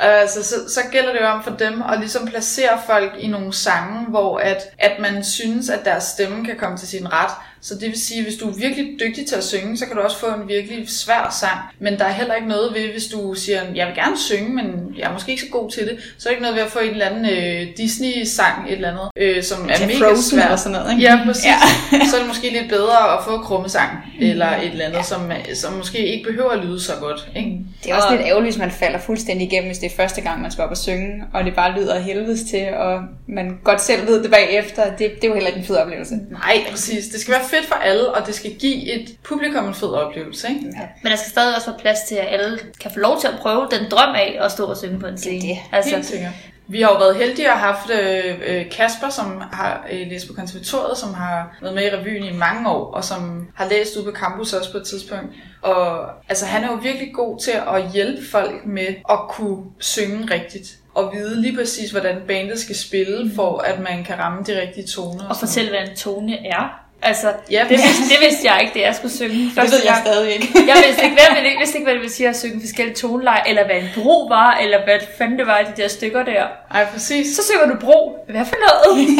og 0.00 0.04
altså, 0.06 0.42
så, 0.44 0.54
så 0.74 0.80
gælder 0.92 1.12
det 1.12 1.20
jo 1.20 1.26
om 1.26 1.42
for 1.44 1.50
dem 1.50 1.82
at 1.92 1.98
ligesom 2.00 2.26
placere 2.26 2.80
folk 2.86 3.12
i 3.18 3.26
nogle 3.28 3.52
sange, 3.52 4.06
hvor 4.08 4.38
at, 4.38 4.62
at 4.78 4.92
man 5.00 5.24
synes, 5.24 5.70
at 5.70 5.84
deres 5.84 6.04
stemme 6.04 6.44
kan 6.46 6.56
komme 6.58 6.78
til 6.78 6.88
sin 6.88 7.12
ret. 7.12 7.30
Så 7.66 7.74
det 7.74 7.82
vil 7.88 8.00
sige, 8.00 8.18
at 8.18 8.24
hvis 8.24 8.36
du 8.36 8.48
er 8.48 8.54
virkelig 8.54 8.86
dygtig 9.00 9.26
til 9.26 9.36
at 9.36 9.44
synge, 9.44 9.76
så 9.76 9.86
kan 9.86 9.96
du 9.96 10.02
også 10.02 10.18
få 10.18 10.26
en 10.26 10.48
virkelig 10.48 10.88
svær 10.88 11.36
sang. 11.40 11.58
Men 11.78 11.98
der 11.98 12.04
er 12.04 12.12
heller 12.12 12.34
ikke 12.34 12.48
noget 12.48 12.74
ved, 12.74 12.88
hvis 12.92 13.04
du 13.06 13.34
siger, 13.34 13.60
jeg 13.74 13.86
vil 13.86 13.94
gerne 13.94 14.18
synge, 14.18 14.48
men 14.54 14.66
jeg 14.98 15.04
er 15.08 15.12
måske 15.12 15.30
ikke 15.30 15.42
så 15.42 15.48
god 15.50 15.70
til 15.70 15.82
det. 15.82 15.96
Så 16.18 16.28
er 16.28 16.30
der 16.30 16.30
ikke 16.30 16.42
noget 16.42 16.56
ved 16.56 16.62
at 16.62 16.70
få 16.70 16.78
en 16.78 16.90
eller 16.90 17.06
anden 17.06 17.24
øh, 17.26 17.76
Disney-sang, 17.76 18.66
et 18.68 18.72
eller 18.72 18.88
andet, 18.90 19.08
øh, 19.16 19.42
som 19.42 19.68
er 19.70 19.76
Til 19.76 19.86
mega 19.86 19.98
Frozen 20.10 20.38
svær. 20.38 20.48
og 20.48 20.58
sådan 20.58 20.78
noget, 20.78 20.92
ikke? 20.92 21.02
Ja, 21.02 21.20
præcis. 21.26 21.44
Ja. 21.44 21.56
Ja. 21.92 22.04
så 22.10 22.16
er 22.16 22.20
det 22.20 22.28
måske 22.28 22.50
lidt 22.50 22.68
bedre 22.68 23.18
at 23.18 23.24
få 23.24 23.38
krummesang, 23.38 23.90
eller 24.20 24.46
et 24.56 24.70
eller 24.70 24.84
andet, 24.84 25.04
som, 25.06 25.30
som 25.54 25.72
måske 25.72 25.98
ikke 26.06 26.24
behøver 26.30 26.50
at 26.50 26.64
lyde 26.64 26.80
så 26.82 26.92
godt. 27.00 27.28
Ikke? 27.36 27.50
Det 27.84 27.90
er 27.90 27.94
også 27.94 28.08
Og- 28.08 28.16
lidt 28.16 28.26
ærgerligt, 28.26 28.52
hvis 28.54 28.58
man 28.60 28.70
falder 28.70 28.98
fuldstændig 28.98 29.46
igennem, 29.46 29.68
hvis 29.68 29.78
det 29.78 29.92
er 29.92 29.96
første 29.96 30.20
gang, 30.20 30.42
man 30.42 30.50
skal 30.50 30.64
op 30.64 30.70
og 30.70 30.76
synge, 30.76 31.24
og 31.32 31.44
det 31.44 31.54
bare 31.54 31.80
lyder 31.80 31.98
helvedes 31.98 32.40
til, 32.50 32.68
og 32.74 33.00
man 33.28 33.58
godt 33.64 33.82
selv 33.82 34.06
ved 34.06 34.22
det 34.22 34.30
bagefter. 34.30 34.84
Det, 34.84 34.98
det 34.98 35.24
er 35.24 35.28
jo 35.28 35.34
heller 35.34 35.48
ikke 35.48 35.58
en 35.60 35.66
fed 35.66 35.76
oplevelse. 35.76 36.14
Nej, 36.30 36.58
præcis. 36.70 37.08
Det 37.08 37.20
skal 37.20 37.32
være 37.34 37.44
fedt 37.56 37.66
for 37.66 37.74
alle, 37.74 38.14
og 38.14 38.26
det 38.26 38.34
skal 38.34 38.54
give 38.54 38.92
et 38.92 39.16
publikum 39.22 39.64
en 39.68 39.74
fed 39.74 39.88
oplevelse. 39.88 40.48
Ikke? 40.48 40.60
Ja. 40.60 40.88
Men 41.02 41.10
der 41.10 41.16
skal 41.16 41.30
stadig 41.30 41.56
også 41.56 41.70
være 41.70 41.78
plads 41.78 41.98
til, 42.08 42.14
at 42.14 42.26
alle 42.40 42.58
kan 42.80 42.90
få 42.94 42.98
lov 42.98 43.20
til 43.20 43.28
at 43.28 43.34
prøve 43.38 43.68
den 43.70 43.90
drøm 43.90 44.14
af 44.14 44.38
at 44.40 44.52
stå 44.52 44.64
og 44.64 44.76
synge 44.76 45.00
på 45.00 45.06
en 45.06 45.18
scene. 45.18 45.48
det. 45.48 45.58
Altså, 45.72 45.94
Helt 45.94 46.06
sikkert. 46.06 46.32
Vi 46.66 46.80
har 46.82 46.90
jo 46.90 46.98
været 46.98 47.16
heldige 47.16 47.50
at 47.50 47.58
have 47.58 47.72
haft 47.74 47.90
øh, 47.90 48.34
øh, 48.46 48.70
Kasper, 48.70 49.08
som 49.08 49.42
har 49.52 49.86
øh, 49.92 50.06
læst 50.10 50.26
på 50.26 50.32
konservatoriet, 50.34 50.98
som 50.98 51.14
har 51.14 51.56
været 51.60 51.74
med 51.74 51.84
i 51.84 51.90
revyen 51.96 52.24
i 52.24 52.36
mange 52.36 52.70
år, 52.70 52.90
og 52.90 53.04
som 53.04 53.48
har 53.54 53.68
læst 53.68 53.96
ude 53.96 54.04
på 54.04 54.10
campus 54.10 54.52
også 54.52 54.72
på 54.72 54.78
et 54.78 54.86
tidspunkt. 54.86 55.24
Og 55.62 56.08
altså, 56.28 56.46
han 56.46 56.64
er 56.64 56.68
jo 56.72 56.74
virkelig 56.74 57.14
god 57.14 57.40
til 57.40 57.50
at 57.50 57.92
hjælpe 57.92 58.26
folk 58.30 58.66
med 58.66 58.86
at 59.10 59.18
kunne 59.28 59.64
synge 59.78 60.34
rigtigt. 60.34 60.78
Og 60.94 61.12
vide 61.14 61.42
lige 61.42 61.56
præcis, 61.56 61.90
hvordan 61.90 62.16
bandet 62.28 62.58
skal 62.58 62.76
spille, 62.76 63.30
for 63.34 63.58
at 63.58 63.80
man 63.80 64.04
kan 64.04 64.18
ramme 64.18 64.44
de 64.46 64.60
rigtige 64.60 64.86
toner. 64.86 65.28
og 65.28 65.36
sådan 65.36 65.48
fortælle, 65.48 65.70
hvad 65.70 65.88
en 65.88 65.96
tone 65.96 66.46
er. 66.46 66.83
Altså, 67.04 67.32
Ja, 67.50 67.60
det, 67.68 67.70
vidste, 67.70 68.02
det 68.14 68.20
vidste 68.20 68.46
jeg 68.52 68.58
ikke, 68.62 68.78
da 68.78 68.86
jeg 68.86 68.94
skulle 68.94 69.14
synge. 69.14 69.52
Det 69.54 69.56
ved 69.72 69.80
jeg 69.84 69.92
gang. 69.92 70.06
stadig 70.06 70.32
ikke. 70.34 70.48
Jeg 70.66 70.76
vidste 70.86 71.04
ikke, 71.04 71.16
hvad, 71.16 71.36
jeg 71.42 71.56
vidste 71.58 71.76
ikke, 71.78 71.84
hvad 71.86 71.94
det 71.94 72.02
vil 72.02 72.10
sige 72.10 72.28
at 72.28 72.36
synge 72.36 72.60
forskellige 72.60 72.94
toneleje, 72.96 73.48
eller 73.48 73.64
hvad 73.64 73.76
en 73.76 73.88
bro 73.96 74.26
var, 74.26 74.56
eller 74.62 74.84
hvad 74.84 74.98
fanden 75.18 75.38
det 75.38 75.46
var 75.46 75.58
i 75.58 75.64
de 75.64 75.82
der 75.82 75.88
stykker 75.88 76.22
der. 76.24 76.44
Ej, 76.70 76.84
præcis. 76.92 77.36
Så 77.36 77.42
synger 77.50 77.74
du 77.74 77.80
bro. 77.80 78.24
Hvad 78.28 78.44
for 78.44 78.56
noget? 78.66 79.08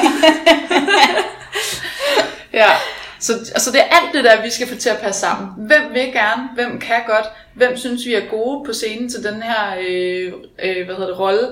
Ja, 2.52 2.66
så, 3.20 3.32
altså 3.32 3.70
det 3.72 3.80
er 3.80 3.84
alt 3.84 4.12
det 4.14 4.24
der, 4.24 4.42
vi 4.42 4.50
skal 4.50 4.68
få 4.68 4.74
til 4.74 4.88
at 4.90 4.98
passe 4.98 5.20
sammen. 5.20 5.48
Hvem 5.66 5.82
vil 5.92 6.12
gerne? 6.12 6.42
Hvem 6.54 6.80
kan 6.80 7.00
godt? 7.06 7.26
Hvem 7.54 7.76
synes, 7.76 8.06
vi 8.06 8.14
er 8.14 8.26
gode 8.30 8.64
på 8.66 8.72
scenen 8.72 9.08
til 9.10 9.24
den 9.24 9.42
her 9.42 9.74
øh, 9.88 10.32
øh, 10.62 10.84
hvad 10.86 10.94
hedder 10.94 11.06
det, 11.10 11.18
rolle? 11.18 11.48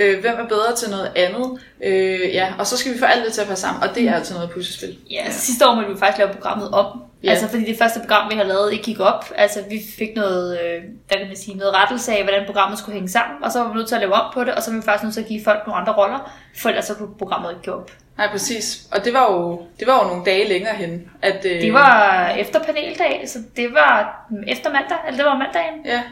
Øh, 0.00 0.20
hvem 0.20 0.34
er 0.38 0.48
bedre 0.48 0.76
til 0.76 0.90
noget 0.90 1.12
andet? 1.16 1.60
Øh, 1.84 2.34
ja, 2.34 2.52
og 2.58 2.66
så 2.66 2.76
skal 2.76 2.94
vi 2.94 2.98
få 2.98 3.04
alt 3.04 3.24
det 3.24 3.32
til 3.32 3.40
at 3.40 3.46
passe 3.46 3.62
sammen, 3.62 3.82
og 3.82 3.94
det 3.94 4.08
er 4.08 4.14
altså 4.14 4.34
noget 4.34 4.50
puslespil. 4.50 4.98
Ja, 5.10 5.22
ja. 5.24 5.30
sidste 5.30 5.68
år 5.68 5.74
måtte 5.74 5.90
vi 5.90 5.98
faktisk 5.98 6.18
lave 6.18 6.32
programmet 6.32 6.70
om. 6.70 7.02
Ja. 7.22 7.26
Ja. 7.26 7.30
Altså 7.30 7.48
fordi 7.48 7.64
det 7.64 7.78
første 7.78 8.00
program, 8.00 8.30
vi 8.30 8.36
har 8.36 8.44
lavet, 8.44 8.72
ikke 8.72 8.84
gik 8.84 9.00
op. 9.00 9.24
Altså 9.36 9.58
vi 9.70 9.80
fik 9.98 10.08
noget, 10.16 10.60
øh, 10.60 10.82
hvad 11.08 11.18
kan 11.18 11.26
man 11.26 11.36
sige, 11.36 11.56
noget 11.56 11.74
rettelse 11.74 12.12
af, 12.12 12.22
hvordan 12.22 12.46
programmet 12.46 12.78
skulle 12.78 12.94
hænge 12.94 13.08
sammen. 13.08 13.44
Og 13.44 13.52
så 13.52 13.58
var 13.62 13.68
vi 13.68 13.74
nødt 13.74 13.88
til 13.88 13.94
at 13.94 14.00
lave 14.00 14.12
om 14.12 14.30
på 14.34 14.44
det, 14.44 14.54
og 14.54 14.62
så 14.62 14.70
var 14.70 14.78
vi 14.78 14.84
faktisk 14.84 15.02
nødt 15.04 15.14
til 15.14 15.20
at 15.20 15.26
give 15.26 15.44
folk 15.44 15.58
nogle 15.66 15.80
andre 15.80 15.92
roller. 15.92 16.32
For 16.56 16.68
ellers 16.68 16.84
så 16.84 16.94
kunne 16.94 17.14
programmet 17.18 17.50
ikke 17.50 17.70
gå 17.70 17.76
op. 17.76 17.90
Nej, 18.18 18.28
præcis. 18.30 18.80
Og 18.92 19.04
det 19.04 19.12
var 19.12 19.32
jo, 19.32 19.62
det 19.78 19.86
var 19.86 20.02
jo 20.02 20.08
nogle 20.08 20.24
dage 20.24 20.48
længere 20.48 20.74
hen. 20.74 21.10
At, 21.22 21.44
øh, 21.44 21.60
Det 21.60 21.72
var 21.72 22.28
efter 22.28 22.62
paneldag, 22.62 23.22
så 23.26 23.38
det 23.56 23.68
var 23.74 24.24
efter 24.48 24.72
mandag, 24.72 24.96
eller 25.06 25.16
det 25.16 25.26
var 25.26 25.38
mandagen. 25.38 25.74
Ja, 25.84 26.02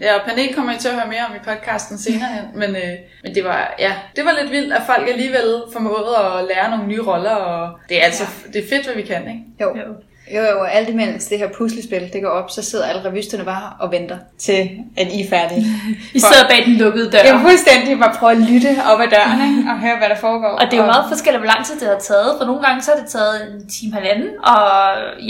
ja 0.00 0.14
og 0.14 0.20
panel 0.26 0.54
kommer 0.54 0.72
I 0.72 0.78
til 0.78 0.88
at 0.88 0.94
høre 0.94 1.08
mere 1.08 1.24
om 1.28 1.34
i 1.36 1.38
podcasten 1.44 1.98
senere 1.98 2.28
hen. 2.34 2.44
Men, 2.54 2.76
øh, 2.76 2.92
men 3.22 3.34
det 3.34 3.44
var, 3.44 3.74
ja, 3.78 3.92
det 4.16 4.24
var 4.24 4.32
lidt 4.42 4.52
vildt, 4.52 4.72
at 4.74 4.82
folk 4.86 5.08
alligevel 5.08 5.62
formåede 5.72 6.16
at 6.16 6.44
lære 6.54 6.70
nogle 6.70 6.86
nye 6.86 7.02
roller. 7.06 7.30
Og 7.34 7.78
det 7.88 8.00
er 8.00 8.04
altså 8.04 8.24
det 8.52 8.64
er 8.64 8.68
fedt, 8.68 8.86
hvad 8.86 8.94
vi 8.94 9.02
kan, 9.02 9.28
ikke? 9.28 9.42
Jo. 9.60 9.76
Jo. 9.76 9.94
Jo, 10.36 10.42
jo, 10.42 10.60
og 10.60 10.74
alt 10.74 10.88
imens 10.88 11.26
det 11.26 11.38
her 11.38 11.48
puslespil, 11.48 12.10
det 12.12 12.22
går 12.22 12.28
op, 12.30 12.50
så 12.50 12.62
sidder 12.62 12.86
alle 12.86 13.04
revysterne 13.08 13.44
bare 13.44 13.72
og 13.80 13.92
venter 13.92 14.16
til, 14.38 14.70
at 14.96 15.08
I 15.12 15.22
er 15.24 15.28
færdige. 15.30 15.64
Vi 16.14 16.20
sidder 16.20 16.48
bag 16.48 16.64
den 16.66 16.74
lukkede 16.74 17.10
dør. 17.10 17.18
Jeg 17.18 17.34
er 17.34 17.40
fuldstændig 17.40 17.98
bare 17.98 18.14
prøve 18.18 18.32
at 18.32 18.38
lytte 18.38 18.70
op 18.92 19.00
ad 19.00 19.08
døren, 19.16 19.40
ikke? 19.48 19.70
og 19.70 19.76
høre, 19.84 19.96
hvad 20.00 20.08
der 20.08 20.18
foregår. 20.26 20.48
Og 20.60 20.64
det 20.70 20.72
er 20.72 20.82
jo 20.84 20.86
meget 20.94 21.04
forskelligt, 21.08 21.40
hvor 21.44 21.52
lang 21.54 21.66
tid 21.66 21.74
det 21.80 21.88
har 21.88 21.98
taget. 22.10 22.30
For 22.38 22.44
nogle 22.50 22.62
gange 22.66 22.82
så 22.82 22.90
har 22.94 22.98
det 23.02 23.08
taget 23.16 23.34
en 23.46 23.68
time 23.76 23.92
halvanden, 23.98 24.28
og 24.52 24.60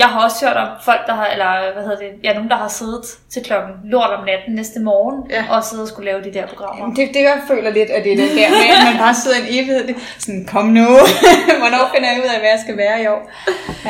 jeg 0.00 0.06
har 0.12 0.18
også 0.26 0.38
hørt 0.46 0.56
om 0.64 0.68
folk, 0.88 1.02
der 1.08 1.14
har, 1.20 1.26
eller 1.34 1.50
hvad 1.74 1.82
hedder 1.86 2.00
det, 2.04 2.10
ja, 2.24 2.30
nogen, 2.34 2.50
der 2.54 2.56
har 2.64 2.68
siddet 2.80 3.04
til 3.32 3.40
klokken 3.48 3.72
lort 3.92 4.10
om 4.18 4.22
natten 4.30 4.54
næste 4.60 4.78
morgen, 4.80 5.16
Ja. 5.30 5.36
ja. 5.36 5.42
og 5.56 5.64
siddet 5.68 5.82
og 5.86 5.88
skulle 5.92 6.06
lave 6.10 6.20
de 6.26 6.32
der 6.38 6.46
programmer. 6.52 6.94
Det, 6.98 7.04
det 7.14 7.22
jeg 7.30 7.38
føler 7.48 7.70
lidt, 7.78 7.90
at 7.96 8.04
det 8.04 8.12
er 8.12 8.16
det 8.16 8.30
der 8.40 8.48
med, 8.60 8.66
at 8.78 8.84
man 8.90 8.98
bare 9.06 9.14
sidder 9.22 9.36
en 9.42 9.48
evighed. 9.56 9.84
Sådan, 10.18 10.44
kom 10.54 10.66
nu. 10.78 10.86
Hvornår 11.62 11.82
finder 11.94 12.08
jeg 12.12 12.18
ud 12.24 12.28
af, 12.34 12.38
hvad 12.42 12.50
jeg 12.54 12.60
skal 12.64 12.76
være 12.84 12.96
i 13.02 13.06
år? 13.14 13.20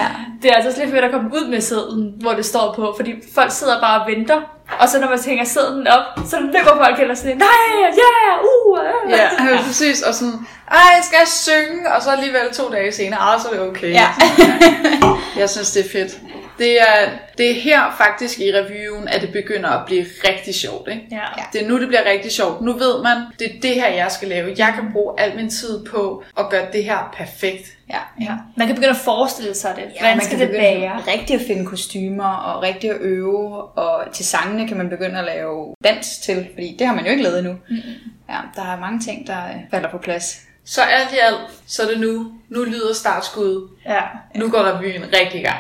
Ja. 0.01 0.09
Det 0.43 0.51
er 0.51 0.55
altså 0.55 0.69
også 0.69 0.81
lidt 0.81 0.91
fedt 0.91 1.05
at 1.05 1.11
komme 1.11 1.31
ud 1.33 1.49
med 1.51 1.61
sedlen, 1.61 2.15
hvor 2.21 2.33
det 2.33 2.45
står 2.45 2.73
på, 2.77 2.95
fordi 2.97 3.15
folk 3.35 3.53
sidder 3.53 3.81
bare 3.81 4.01
og 4.03 4.07
venter, 4.09 4.41
og 4.81 4.89
så 4.89 5.01
når 5.01 5.09
man 5.09 5.19
hænger 5.27 5.45
sedlen 5.45 5.87
op, 5.87 6.05
så 6.27 6.41
løber 6.41 6.85
folk 6.85 7.01
eller 7.01 7.15
sådan, 7.15 7.37
nej, 7.37 7.47
ja, 7.83 8.37
uh, 8.43 8.73
uh. 8.73 9.11
Ja, 9.11 9.17
ja, 9.53 9.63
præcis. 9.67 10.03
Og 10.03 10.15
sådan, 10.15 10.35
ej, 10.71 11.01
skal 11.03 11.17
jeg 11.19 11.29
synge? 11.29 11.93
Og 11.97 12.03
så 12.03 12.11
alligevel 12.11 12.53
to 12.53 12.71
dage 12.73 12.93
senere, 12.93 13.21
ah, 13.21 13.41
så 13.41 13.49
er 13.49 13.53
det 13.53 13.63
okay. 13.63 13.93
Ja. 13.93 14.09
Jeg 15.37 15.51
synes, 15.51 15.73
det 15.73 15.85
er 15.87 15.91
fedt. 15.93 16.19
Det 16.59 16.81
er, 16.81 17.11
det 17.39 17.51
er 17.51 17.55
her 17.55 17.95
faktisk 17.99 18.41
i 18.41 18.53
reviewen, 18.55 19.09
at 19.09 19.23
det 19.23 19.33
begynder 19.33 19.69
at 19.69 19.87
blive 19.87 20.05
rigtig 20.29 20.55
sjovt. 20.55 20.89
Ikke? 20.89 21.03
Ja. 21.11 21.25
Det 21.53 21.63
er 21.63 21.69
nu, 21.69 21.81
det 21.81 21.89
bliver 21.89 22.05
rigtig 22.05 22.33
sjovt. 22.33 22.61
Nu 22.61 22.73
ved 22.73 23.03
man, 23.03 23.17
det 23.39 23.47
er 23.47 23.61
det 23.63 23.75
her, 23.75 23.89
jeg 23.89 24.11
skal 24.11 24.29
lave. 24.29 24.55
Jeg 24.59 24.73
kan 24.75 24.93
bruge 24.93 25.21
al 25.21 25.37
min 25.37 25.51
tid 25.51 25.85
på 25.85 26.25
at 26.39 26.51
gøre 26.51 26.67
det 26.73 26.85
her 26.85 27.15
perfekt. 27.17 27.67
Ja. 27.91 27.99
ja. 28.21 28.33
Man 28.57 28.67
kan 28.67 28.77
begynde 28.77 28.91
at 28.91 28.97
forestille 29.05 29.55
sig 29.55 29.77
det. 29.77 29.83
Ja, 29.83 30.01
Hvordan 30.01 30.17
man 30.17 30.27
skal 30.27 30.39
kan 30.39 30.49
det 30.49 30.57
være? 30.57 31.03
Rigtig 31.13 31.41
at 31.41 31.47
finde 31.47 31.67
kostymer, 31.67 32.29
og 32.35 32.63
rigtig 32.63 32.91
at 32.91 32.97
øve, 33.01 33.63
og 33.63 34.13
til 34.13 34.25
sangene 34.25 34.69
kan 34.69 34.77
man 34.77 34.89
begynde 34.89 35.19
at 35.19 35.25
lave 35.25 35.75
dans 35.85 36.19
til, 36.19 36.49
fordi 36.55 36.77
det 36.79 36.87
har 36.87 36.95
man 36.95 37.05
jo 37.05 37.11
ikke 37.11 37.23
lavet 37.23 37.39
endnu. 37.39 37.53
Mm-hmm. 37.53 38.11
Ja, 38.29 38.39
der 38.57 38.63
er 38.63 38.81
mange 38.81 39.01
ting, 39.01 39.27
der 39.27 39.47
øh, 39.49 39.55
falder 39.71 39.91
på 39.91 39.99
plads. 39.99 40.41
Så 40.65 40.83
alt 40.83 41.13
i 41.13 41.19
alt, 41.19 41.51
så 41.67 41.83
er 41.83 41.87
det 41.87 42.01
nu. 42.01 42.33
Nu 42.49 42.65
lyder 42.65 42.95
startskuddet. 42.95 43.69
Ja. 43.87 44.01
Nu 44.35 44.51
går 44.51 44.63
revyen 44.63 45.03
rigtig 45.03 45.41
i 45.41 45.45
gang. 45.45 45.59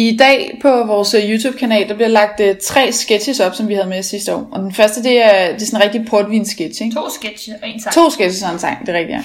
I 0.00 0.16
dag 0.16 0.58
på 0.62 0.84
vores 0.86 1.14
øh, 1.14 1.30
YouTube-kanal, 1.30 1.88
der 1.88 1.94
bliver 1.94 2.08
lagt 2.08 2.40
uh, 2.40 2.46
tre 2.62 2.92
sketches 2.92 3.40
op, 3.40 3.54
som 3.54 3.68
vi 3.68 3.74
havde 3.74 3.88
med 3.88 4.02
sidste 4.02 4.34
år. 4.34 4.48
Og 4.52 4.60
den 4.60 4.74
første, 4.74 5.02
det 5.02 5.22
er, 5.22 5.52
det 5.52 5.62
er 5.62 5.66
sådan 5.66 5.80
en 5.80 5.84
rigtig 5.84 6.06
portvin-sketch, 6.10 6.82
ikke? 6.82 6.96
To 6.96 7.10
sketch 7.10 7.48
og 7.62 7.68
en 7.68 7.80
sang. 7.80 7.94
To 7.94 8.10
sketches 8.10 8.42
og 8.42 8.52
en 8.52 8.58
sang, 8.58 8.80
det 8.80 8.88
er 8.88 8.98
rigtigt, 8.98 9.16
ja. 9.16 9.22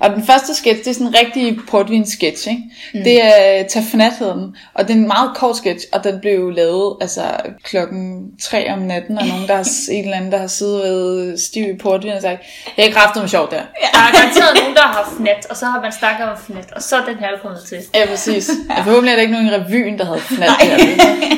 Og 0.00 0.10
den 0.10 0.26
første 0.26 0.54
sketch, 0.54 0.78
det 0.78 0.86
er 0.86 0.94
sådan 0.94 1.06
en 1.06 1.14
rigtig 1.14 1.58
portvin-sketch, 1.70 2.48
ikke? 2.48 2.62
Mm. 2.94 3.04
Det 3.04 3.24
er 3.24 3.62
Tafnat 3.68 4.12
hedder 4.18 4.34
den, 4.34 4.56
og 4.74 4.88
det 4.88 4.90
er 4.90 4.94
en 4.94 5.06
meget 5.06 5.30
kort 5.36 5.56
sketch, 5.56 5.86
og 5.92 6.04
den 6.04 6.20
blev 6.20 6.50
lavet 6.50 6.96
altså 7.00 7.22
klokken 7.62 8.30
3 8.42 8.72
om 8.72 8.78
natten, 8.78 9.18
og 9.18 9.26
nogen, 9.26 9.48
der 9.48 9.54
har, 9.54 9.68
en 9.90 10.04
eller 10.04 10.16
anden, 10.16 10.32
der 10.32 10.38
har 10.38 10.46
siddet 10.46 10.82
ved 10.82 11.38
stiv 11.38 11.74
i 11.74 11.76
portvin 11.76 12.12
og 12.12 12.22
sagt, 12.22 12.42
jeg 12.76 12.86
er 12.86 12.92
kraftet 12.92 13.22
med 13.22 13.28
sjovt 13.28 13.50
der. 13.50 13.56
Der 13.92 13.98
er 13.98 14.12
garanteret 14.12 14.58
nogen, 14.60 14.74
der 14.76 14.82
har 14.82 15.14
fnat, 15.16 15.46
og 15.50 15.56
så 15.56 15.66
har 15.66 15.80
man 15.82 15.92
snakket 15.92 16.26
om 16.28 16.36
fnat, 16.46 16.72
og 16.72 16.82
så 16.82 16.96
er 16.96 17.04
den 17.04 17.16
her 17.16 17.28
kommet 17.42 17.60
til. 17.68 17.78
Ja, 17.94 18.06
præcis. 18.06 18.50
Ja. 18.70 18.82
Forhåbentlig 18.82 19.12
er 19.12 19.16
der 19.16 19.22
ikke 19.22 19.32
nogen 19.32 19.46
i 19.46 19.50
revyen, 19.50 19.98
der 19.98 20.04
havde 20.04 20.17
fnat 20.20 20.48
der. 20.60 20.76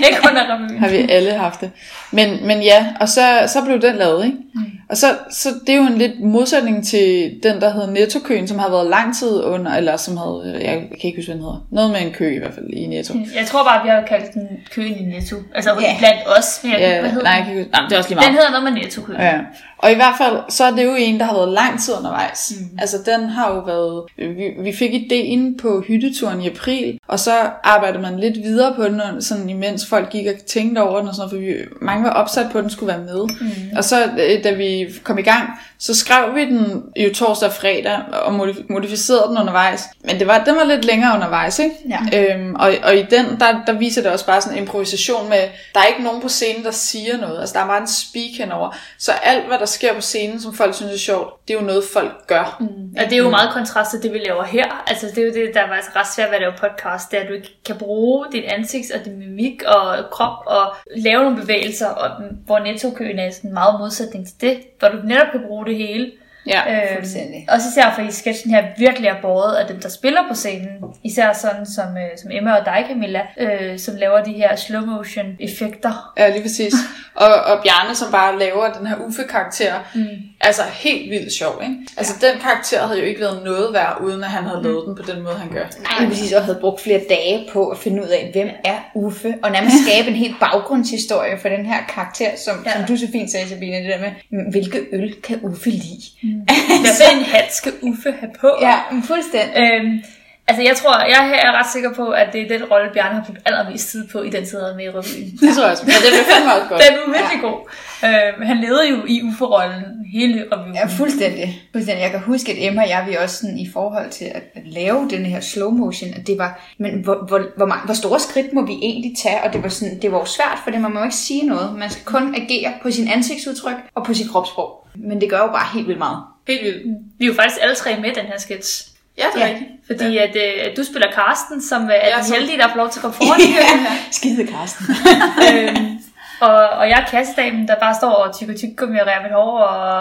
Ikke 0.07 0.21
revyen. 0.51 0.79
Har 0.79 0.89
vi 0.89 1.07
alle 1.09 1.33
haft 1.33 1.61
det. 1.61 1.71
Men, 2.11 2.47
men 2.47 2.63
ja, 2.63 2.87
og 3.01 3.09
så, 3.09 3.45
så 3.47 3.65
blev 3.65 3.81
den 3.81 3.97
lavet, 3.97 4.25
ikke? 4.25 4.37
Mm. 4.55 4.80
Og 4.91 4.97
så, 4.97 5.07
så 5.31 5.49
det 5.67 5.75
er 5.75 5.77
jo 5.77 5.87
en 5.87 5.99
lidt 5.99 6.21
modsætning 6.21 6.87
til 6.87 7.35
den, 7.43 7.61
der 7.61 7.73
hedder 7.73 7.91
Nettokøen, 7.91 8.49
som 8.49 8.59
har 8.59 8.71
været 8.71 8.87
lang 8.87 9.17
tid 9.17 9.43
under, 9.43 9.75
eller 9.75 9.97
som 9.97 10.17
havde, 10.17 10.61
jeg 10.65 10.75
kan 10.75 10.99
ikke 11.03 11.19
huske, 11.19 11.27
hvad 11.27 11.35
den 11.35 11.45
hedder. 11.45 11.67
Noget 11.71 11.91
med 11.91 12.01
en 12.01 12.13
kø 12.13 12.35
i 12.35 12.39
hvert 12.39 12.55
fald 12.55 12.67
i 12.73 12.87
Netto. 12.87 13.15
Jeg 13.15 13.47
tror 13.47 13.65
bare, 13.65 13.85
vi 13.85 13.89
har 13.89 14.03
kaldt 14.09 14.35
den 14.35 14.49
køen 14.71 14.97
i 14.97 15.03
Netto. 15.03 15.37
Altså 15.55 15.71
yeah. 15.71 15.99
blandt 15.99 16.21
os. 16.39 16.61
Men 16.63 16.73
jeg, 16.73 16.81
Ja, 16.81 17.01
hvad 17.01 17.11
hedder 17.11 17.25
nej, 17.25 17.33
jeg 17.33 17.45
kan 17.45 17.59
ikke. 17.59 17.71
Nej, 17.71 17.83
det 17.89 17.93
er 17.93 17.99
også 17.99 18.11
lige 18.11 18.17
meget. 18.17 18.27
Den 18.27 18.35
hedder 18.35 18.51
noget 18.51 18.65
med 18.73 18.83
Netto 18.83 19.03
køen. 19.03 19.21
Ja. 19.21 19.39
Og 19.79 19.93
i 19.93 19.95
hvert 19.95 20.15
fald, 20.19 20.37
så 20.49 20.65
er 20.65 20.71
det 20.71 20.85
jo 20.85 20.95
en, 20.99 21.21
der 21.21 21.25
har 21.27 21.35
været 21.35 21.53
lang 21.53 21.81
tid 21.81 21.95
undervejs. 21.99 22.53
Mm. 22.57 22.79
Altså, 22.79 22.97
den 23.07 23.29
har 23.29 23.55
jo 23.55 23.61
været... 23.61 24.03
Vi, 24.37 24.63
vi 24.63 24.73
fik 24.73 24.95
ideen 24.95 25.57
på 25.57 25.85
hytteturen 25.89 26.41
i 26.41 26.49
april, 26.49 26.99
og 27.09 27.19
så 27.19 27.33
arbejdede 27.65 28.03
man 28.03 28.21
lidt 28.21 28.37
videre 28.37 28.75
på 28.75 28.85
den, 28.85 29.01
sådan 29.21 29.49
imens 29.49 29.87
folk 29.87 30.11
gik 30.11 30.27
og 30.27 30.33
tænkte 30.47 30.83
over 30.83 30.99
den 30.99 31.09
og 31.09 31.15
sådan 31.15 31.29
noget, 31.35 31.57
for 31.57 31.63
vi, 31.63 31.85
mange 31.87 32.05
var 32.05 32.11
opsat 32.11 32.47
på, 32.53 32.59
at 32.59 32.63
den 32.63 32.71
skulle 32.71 32.93
være 32.93 33.05
med. 33.05 33.29
Mm. 33.41 33.77
Og 33.77 33.85
så, 33.85 34.05
øh, 34.05 34.45
da 34.45 34.53
vi 34.53 34.80
kom 35.05 35.19
i 35.19 35.23
gang, 35.23 35.49
så 35.79 35.95
skrev 35.95 36.35
vi 36.35 36.45
den 36.45 36.83
jo 36.97 37.15
torsdag 37.15 37.49
og 37.49 37.55
fredag, 37.55 37.99
og 38.13 38.35
modif- 38.41 38.65
modificerede 38.71 39.29
den 39.29 39.39
undervejs. 39.39 39.85
Men 40.05 40.19
det 40.19 40.27
var, 40.27 40.45
den 40.45 40.57
var 40.57 40.65
lidt 40.65 40.85
længere 40.85 41.15
undervejs, 41.15 41.59
ikke? 41.59 41.75
Ja. 41.89 42.35
Øhm, 42.35 42.55
og, 42.55 42.73
og 42.83 42.97
i 42.97 43.03
den, 43.03 43.41
der, 43.41 43.65
der 43.67 43.73
viser 43.73 44.03
det 44.03 44.11
også 44.11 44.27
bare 44.27 44.41
sådan 44.41 44.59
en 44.59 44.63
improvisation 44.63 45.29
med, 45.29 45.43
der 45.75 45.81
er 45.81 45.87
ikke 45.87 46.03
nogen 46.03 46.23
på 46.23 46.29
scenen, 46.29 46.65
der 46.65 46.71
siger 46.71 47.17
noget. 47.17 47.41
Altså, 47.41 47.53
der 47.53 47.61
er 47.61 47.67
bare 47.67 47.81
en 47.81 47.89
speak 47.89 48.39
henover. 48.39 48.77
Så 48.99 49.13
alt, 49.13 49.47
hvad 49.47 49.59
der 49.59 49.67
sker 49.67 49.95
på 49.95 50.01
scenen, 50.01 50.41
som 50.41 50.55
folk 50.55 50.75
synes 50.75 50.93
er 50.93 50.99
sjovt, 50.99 51.49
det 51.49 51.55
er 51.55 51.61
jo 51.61 51.67
noget, 51.67 51.85
folk 51.93 52.27
gør. 52.27 52.57
Mm. 52.61 52.67
Og 52.99 53.05
det 53.05 53.13
er 53.13 53.17
jo 53.17 53.31
meget 53.31 53.53
kontrast 53.53 53.91
til 53.91 54.03
det, 54.03 54.13
vi 54.13 54.19
laver 54.19 54.45
her. 54.45 54.85
Altså, 54.87 55.07
det 55.07 55.19
er 55.19 55.27
jo 55.27 55.33
det, 55.33 55.55
der 55.55 55.61
er 55.61 55.69
faktisk 55.69 55.97
ret 55.97 56.07
svært 56.15 56.29
ved 56.29 56.37
at 56.37 56.41
lave 56.41 56.53
podcast, 56.61 57.11
det 57.11 57.19
er, 57.19 57.23
at 57.23 57.29
du 57.29 57.35
ikke 57.35 57.63
kan 57.65 57.77
bruge 57.77 58.27
dit 58.33 58.45
ansigt 58.45 58.93
og 58.93 59.05
din 59.05 59.19
mimik 59.19 59.63
og 59.67 59.97
krop 60.11 60.39
og 60.47 60.75
lave 60.97 61.23
nogle 61.23 61.37
bevægelser, 61.37 61.87
og, 61.87 62.11
hvor 62.47 62.59
nettokøen 62.59 63.19
er 63.19 63.31
sådan 63.31 63.53
meget 63.53 63.81
modsætning 63.81 64.27
til 64.27 64.35
det, 64.41 64.61
hvor 64.79 64.89
du 64.89 64.99
netop 65.05 65.27
kan 65.33 65.41
bruge 65.47 65.67
det 65.67 65.77
hele. 65.77 66.11
Ja. 66.47 66.95
fuldstændig. 66.95 67.47
Også 67.49 67.69
især 67.69 67.95
fordi 67.95 68.11
sketchen 68.13 68.55
her 68.55 68.65
virkelig 68.79 69.09
er 69.09 69.21
båret 69.23 69.57
af 69.57 69.67
dem, 69.67 69.81
der 69.81 69.89
spiller 69.89 70.21
på 70.29 70.35
scenen. 70.35 70.69
Især 71.05 71.33
sådan 71.33 71.67
som, 71.67 71.97
øh, 71.97 72.19
som 72.23 72.31
Emma 72.31 72.57
og 72.57 72.65
dig, 72.65 72.85
Camilla, 72.89 73.23
øh, 73.39 73.79
som 73.79 73.97
laver 73.97 74.25
de 74.25 74.33
her 74.33 74.57
slow 74.57 74.87
motion 74.87 75.37
effekter. 75.41 76.13
Ja, 76.19 76.29
lige 76.31 76.43
præcis. 76.43 76.75
Og, 77.15 77.35
og 77.35 77.63
Bjarne, 77.63 77.95
som 77.95 78.13
bare 78.13 78.39
laver 78.39 78.73
den 78.73 78.87
her 78.87 78.97
Uffe-karakter, 78.97 79.75
mm. 79.95 80.07
Altså 80.41 80.63
helt 80.73 81.11
vildt 81.11 81.33
sjov, 81.33 81.61
ikke? 81.63 81.75
Altså, 81.97 82.13
den 82.21 82.41
karakter 82.41 82.87
havde 82.87 83.01
jo 83.01 83.07
ikke 83.07 83.21
været 83.21 83.45
noget 83.45 83.73
værd, 83.75 83.99
uden 84.05 84.25
at 84.25 84.31
han 84.31 84.45
havde 84.45 84.63
lavet 84.63 84.87
den 84.87 84.97
på 84.97 85.03
den 85.13 85.23
måde, 85.23 85.35
han 85.35 85.49
gør. 85.53 85.65
Nej, 85.83 86.09
præcis, 86.09 86.33
og 86.33 86.45
havde 86.45 86.59
brugt 86.61 86.81
flere 86.83 87.01
dage 87.09 87.49
på 87.53 87.69
at 87.69 87.79
finde 87.79 88.03
ud 88.03 88.09
af, 88.09 88.31
hvem 88.33 88.49
er 88.65 88.79
Uffe, 88.95 89.35
og 89.43 89.51
nærmest 89.51 89.77
skabe 89.87 90.09
en 90.09 90.15
helt 90.15 90.35
baggrundshistorie 90.41 91.39
for 91.39 91.49
den 91.49 91.67
her 91.67 91.79
karakter, 91.89 92.31
som, 92.45 92.63
ja. 92.65 92.71
Ja. 92.71 92.77
som 92.77 92.87
du 92.89 92.97
så 93.01 93.07
fint 93.13 93.31
sagde, 93.31 93.49
Sabine, 93.49 93.77
det 93.77 93.87
der 93.87 94.01
med, 94.01 94.11
"Mm, 94.31 94.51
hvilke 94.51 94.79
øl 94.93 95.15
kan 95.23 95.41
Uffe 95.43 95.71
lide? 95.71 96.03
Hvad 96.83 96.95
for 97.01 97.17
en 97.17 97.25
hat 97.25 97.55
skal 97.55 97.73
Uffe 97.83 98.13
have 98.21 98.33
på? 98.41 98.51
Ja, 98.61 98.75
fuldstændig. 99.05 99.57
Øhm, 99.63 100.03
altså 100.51 100.63
jeg 100.69 100.77
tror, 100.81 100.95
jeg 101.15 101.23
er 101.47 101.53
ret 101.59 101.71
sikker 101.73 101.93
på, 102.01 102.05
at 102.21 102.29
det 102.33 102.41
er 102.43 102.49
den 102.55 102.65
rolle, 102.71 102.91
Bjarne 102.95 103.15
har 103.15 103.25
brugt 103.27 103.39
allermest 103.47 103.91
tid 103.91 104.03
på 104.13 104.19
i 104.23 104.31
den 104.31 104.45
tid, 104.47 104.59
han 104.67 104.77
med 104.77 104.85
i 104.85 104.89
revyen. 104.89 105.31
Det 105.41 105.49
tror 105.55 105.63
jeg 105.65 105.73
også. 105.73 105.85
Men 105.87 105.95
det 106.05 106.11
blev 106.15 106.25
fandme 106.33 106.51
også 106.57 106.69
godt. 106.71 106.81
Den 106.85 106.93
er 106.97 107.07
virkelig 107.19 107.41
god. 107.49 107.59
Øhm, 108.07 108.43
han 108.51 108.57
levede 108.65 108.85
jo 108.93 108.99
i 109.15 109.17
Uffe-rollen 109.29 109.85
hele 110.17 110.37
revyen. 110.53 110.75
Ja, 110.75 110.87
fuldstændig. 111.01 111.49
fuldstændig. 111.73 112.03
Jeg 112.03 112.11
kan 112.11 112.21
huske, 112.21 112.53
at 112.53 112.59
Emma 112.61 112.83
og 112.83 112.89
jeg, 112.89 113.05
vi 113.09 113.15
også 113.25 113.37
sådan, 113.37 113.59
i 113.59 113.69
forhold 113.73 114.11
til 114.11 114.25
at, 114.25 114.45
at 114.55 114.63
lave 114.67 115.09
den 115.11 115.27
her 115.27 115.41
slow 115.41 115.71
motion, 115.71 116.11
at 116.19 116.27
det 116.27 116.39
var, 116.39 116.51
men 116.79 116.93
hvor, 117.05 117.17
hvor, 117.29 117.41
hvor, 117.57 117.67
mange, 117.67 117.85
hvor 117.85 117.95
store 117.95 118.21
skridt 118.21 118.53
må 118.53 118.67
vi 118.67 118.77
egentlig 118.83 119.13
tage? 119.23 119.41
Og 119.45 119.53
det 119.53 119.63
var, 119.63 119.69
sådan, 119.69 119.99
det 120.03 120.13
var 120.13 120.19
jo 120.19 120.25
svært, 120.25 120.59
for 120.65 120.71
det 120.71 120.81
man 120.81 120.93
må 120.95 121.03
ikke 121.05 121.23
sige 121.29 121.47
noget. 121.47 121.79
Man 121.79 121.91
skal 121.91 122.05
kun 122.05 122.35
agere 122.35 122.73
på 122.83 122.91
sin 122.91 123.09
ansigtsudtryk 123.09 123.81
og 123.95 124.05
på 124.07 124.15
sit 124.15 124.31
kropssprog. 124.31 124.87
Men 124.95 125.21
det 125.21 125.31
gør 125.31 125.39
jo 125.39 125.47
bare 125.47 125.67
helt 125.75 125.87
vildt 125.87 125.99
meget. 125.99 126.19
Helt 126.49 126.65
vildt. 126.65 126.83
Vi 127.19 127.25
er 127.25 127.29
jo 127.29 127.35
faktisk 127.35 127.59
alle 127.63 127.75
tre 127.75 127.97
med 128.01 128.15
den 128.15 128.27
her 128.27 128.39
sketch. 128.39 128.90
Ja, 129.21 129.27
det 129.35 129.43
er 129.43 129.47
Ja. 129.47 129.53
rigtigt. 129.53 129.71
Fordi 129.87 130.17
at, 130.19 130.37
øh, 130.37 130.53
at 130.71 130.73
du 130.77 130.85
spiller 130.85 131.09
Karsten, 131.21 131.63
som 131.71 131.83
øh, 131.83 131.91
er 131.95 132.09
Ja, 132.09 132.23
den 132.23 132.33
heldige, 132.35 132.59
der 132.59 132.69
får 132.69 132.77
lov 132.77 132.91
til 132.91 132.99
at 132.99 133.03
komme 133.03 133.15
foran 133.17 133.41
køen. 133.57 133.87
Skide 134.19 134.47
Karsten. 134.47 134.85
øhm, 135.47 135.99
og, 136.41 136.55
og 136.81 136.89
jeg 136.91 136.99
er 137.01 137.07
kassedamen, 137.11 137.69
der 137.69 137.75
bare 137.85 137.95
står 137.95 138.11
og 138.13 138.37
tykker 138.39 138.55
tyggegummi 138.57 138.99
og 138.99 139.07
rærer 139.07 139.23
mit 139.23 139.33
hår, 139.33 139.59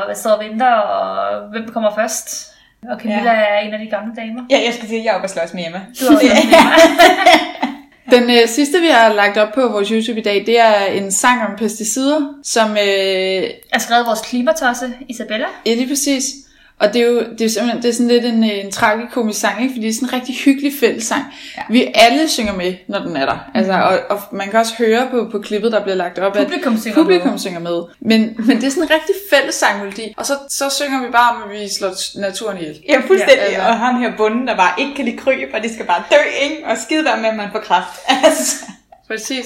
og 0.10 0.18
står 0.18 0.32
og 0.32 0.44
venter, 0.46 0.72
og 0.74 1.50
hvem 1.52 1.68
kommer 1.74 1.92
først? 1.96 2.28
Og 2.92 3.00
Camilla 3.02 3.32
ja. 3.34 3.40
er 3.40 3.60
en 3.60 3.74
af 3.74 3.80
de 3.80 3.86
gamle 3.90 4.12
damer. 4.16 4.42
ja, 4.50 4.58
jeg 4.66 4.74
skal 4.74 4.88
sige, 4.88 5.00
at 5.00 5.06
jeg 5.06 5.12
er 5.12 5.16
oppe 5.16 5.26
og 5.26 5.30
slås 5.30 5.54
med 5.54 5.66
Emma. 5.68 5.82
Du 6.00 6.12
med 6.12 6.20
mig. 6.22 7.60
Den 8.12 8.30
øh, 8.30 8.48
sidste, 8.48 8.80
vi 8.80 8.88
har 8.88 9.14
lagt 9.14 9.38
op 9.38 9.54
på 9.54 9.68
vores 9.68 9.90
YouTube 9.90 10.20
i 10.20 10.24
dag, 10.24 10.44
det 10.46 10.60
er 10.60 10.86
en 10.86 11.12
sang 11.12 11.42
om 11.42 11.56
pesticider, 11.58 12.22
som 12.44 12.70
øh, 12.72 13.44
har 13.74 13.80
skrevet 13.80 14.06
vores 14.06 14.22
klimatosse, 14.22 14.94
Isabella. 15.10 15.46
Ja, 15.66 15.74
lige 15.74 15.88
præcis. 15.88 16.24
Og 16.80 16.94
det 16.94 17.02
er 17.02 17.06
jo, 17.06 17.20
det 17.20 17.42
er 17.42 17.46
jo 17.46 17.50
simpelthen 17.50 17.84
det 17.84 17.90
er 17.90 17.94
sådan 17.94 18.08
lidt 18.08 18.26
en, 18.26 18.44
øh, 18.44 18.66
en 18.66 18.72
tragikomisk 18.72 19.40
sang, 19.40 19.62
ikke? 19.62 19.74
fordi 19.74 19.82
det 19.82 19.90
er 19.90 19.94
sådan 19.94 20.10
en 20.10 20.14
rigtig 20.14 20.36
hyggelig 20.36 20.74
fællessang. 20.80 21.24
Ja. 21.58 21.62
Vi 21.70 21.92
alle 21.96 22.30
synger 22.30 22.54
med, 22.54 22.74
når 22.88 23.00
den 23.00 23.16
er 23.18 23.26
der. 23.26 23.38
Altså, 23.54 23.74
og, 23.74 24.00
og 24.18 24.22
man 24.32 24.50
kan 24.50 24.60
også 24.60 24.74
høre 24.78 25.08
på, 25.12 25.28
på 25.32 25.40
klippet, 25.40 25.72
der 25.72 25.84
bliver 25.84 25.96
lagt 25.96 26.20
op, 26.20 26.34
Publikum 26.34 26.74
at 26.74 26.80
synger 26.82 26.96
publikum 26.96 27.32
med. 27.32 27.40
synger 27.40 27.60
med. 27.60 27.82
Men, 28.00 28.36
men 28.38 28.58
det 28.58 28.64
er 28.64 28.70
sådan 28.70 28.84
en 28.84 28.90
rigtig 28.90 29.16
fællessangmelodi, 29.30 30.14
og 30.18 30.26
så, 30.26 30.34
så 30.50 30.70
synger 30.70 31.06
vi 31.06 31.12
bare 31.12 31.36
om, 31.36 31.44
at 31.52 31.60
vi 31.60 31.70
slår 31.70 32.20
naturen 32.20 32.58
ihjel. 32.58 32.80
Ja, 32.90 33.00
fuldstændig. 33.08 33.38
Ja, 33.38 33.44
Ja, 33.44 33.46
altså. 33.46 33.62
Og 33.70 33.78
ham 33.78 34.02
her 34.02 34.12
bunden, 34.18 34.48
der 34.48 34.56
bare 34.56 34.74
ikke 34.78 34.96
kan 34.96 35.06
lide 35.06 35.18
kryb, 35.18 35.50
og 35.54 35.64
det 35.64 35.72
skal 35.74 35.86
bare 35.86 36.04
dø, 36.12 36.16
ikke? 36.44 36.66
Og 36.66 36.78
skide 36.78 37.06
være 37.06 37.18
med, 37.18 37.30
at 37.30 37.36
man 37.36 37.50
får 37.52 37.60
kraft. 37.60 38.00
Altså. 38.26 38.66
Præcis. 39.08 39.46